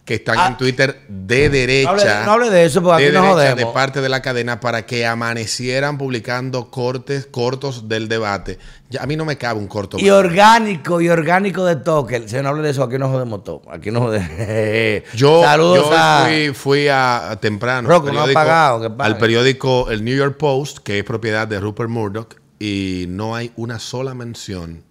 [0.04, 0.46] que están Ah.
[0.48, 1.92] en Twitter de derecha.
[1.92, 3.56] No hable- no hable de eso, porque de aquí nos jodemos.
[3.58, 8.58] de parte de la cadena para que amanecieran publicando cortes cortos del debate.
[8.88, 9.98] Ya, a mí no me cabe un corto.
[10.00, 12.28] Y orgánico, y orgánico de Tucker.
[12.28, 13.62] Si no hable de eso, aquí nos jodemos todo.
[13.70, 14.28] Aquí nos jodemos.
[15.14, 16.24] Yo, Saludos yo a...
[16.26, 20.78] fui, fui a, a temprano Rocco, al no pagado, al periódico el New York Post,
[20.78, 24.82] que es propiedad de Rupert Murdoch, y no hay una sola mención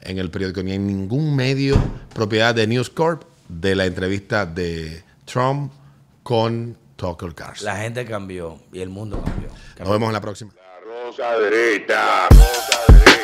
[0.00, 1.76] en el periódico ni en ningún medio
[2.12, 5.72] propiedad de News Corp de la entrevista de Trump
[6.22, 7.66] con Tucker Carlson.
[7.66, 9.48] La gente cambió y el mundo cambió.
[9.78, 10.52] Nos vemos en la próxima.
[10.54, 13.14] La rosa derecha, rosa derecha.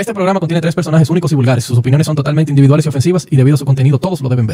[0.00, 1.62] Este programa contiene tres personajes únicos y vulgares.
[1.62, 4.46] Sus opiniones son totalmente individuales y ofensivas y debido a su contenido todos lo deben
[4.46, 4.48] ver.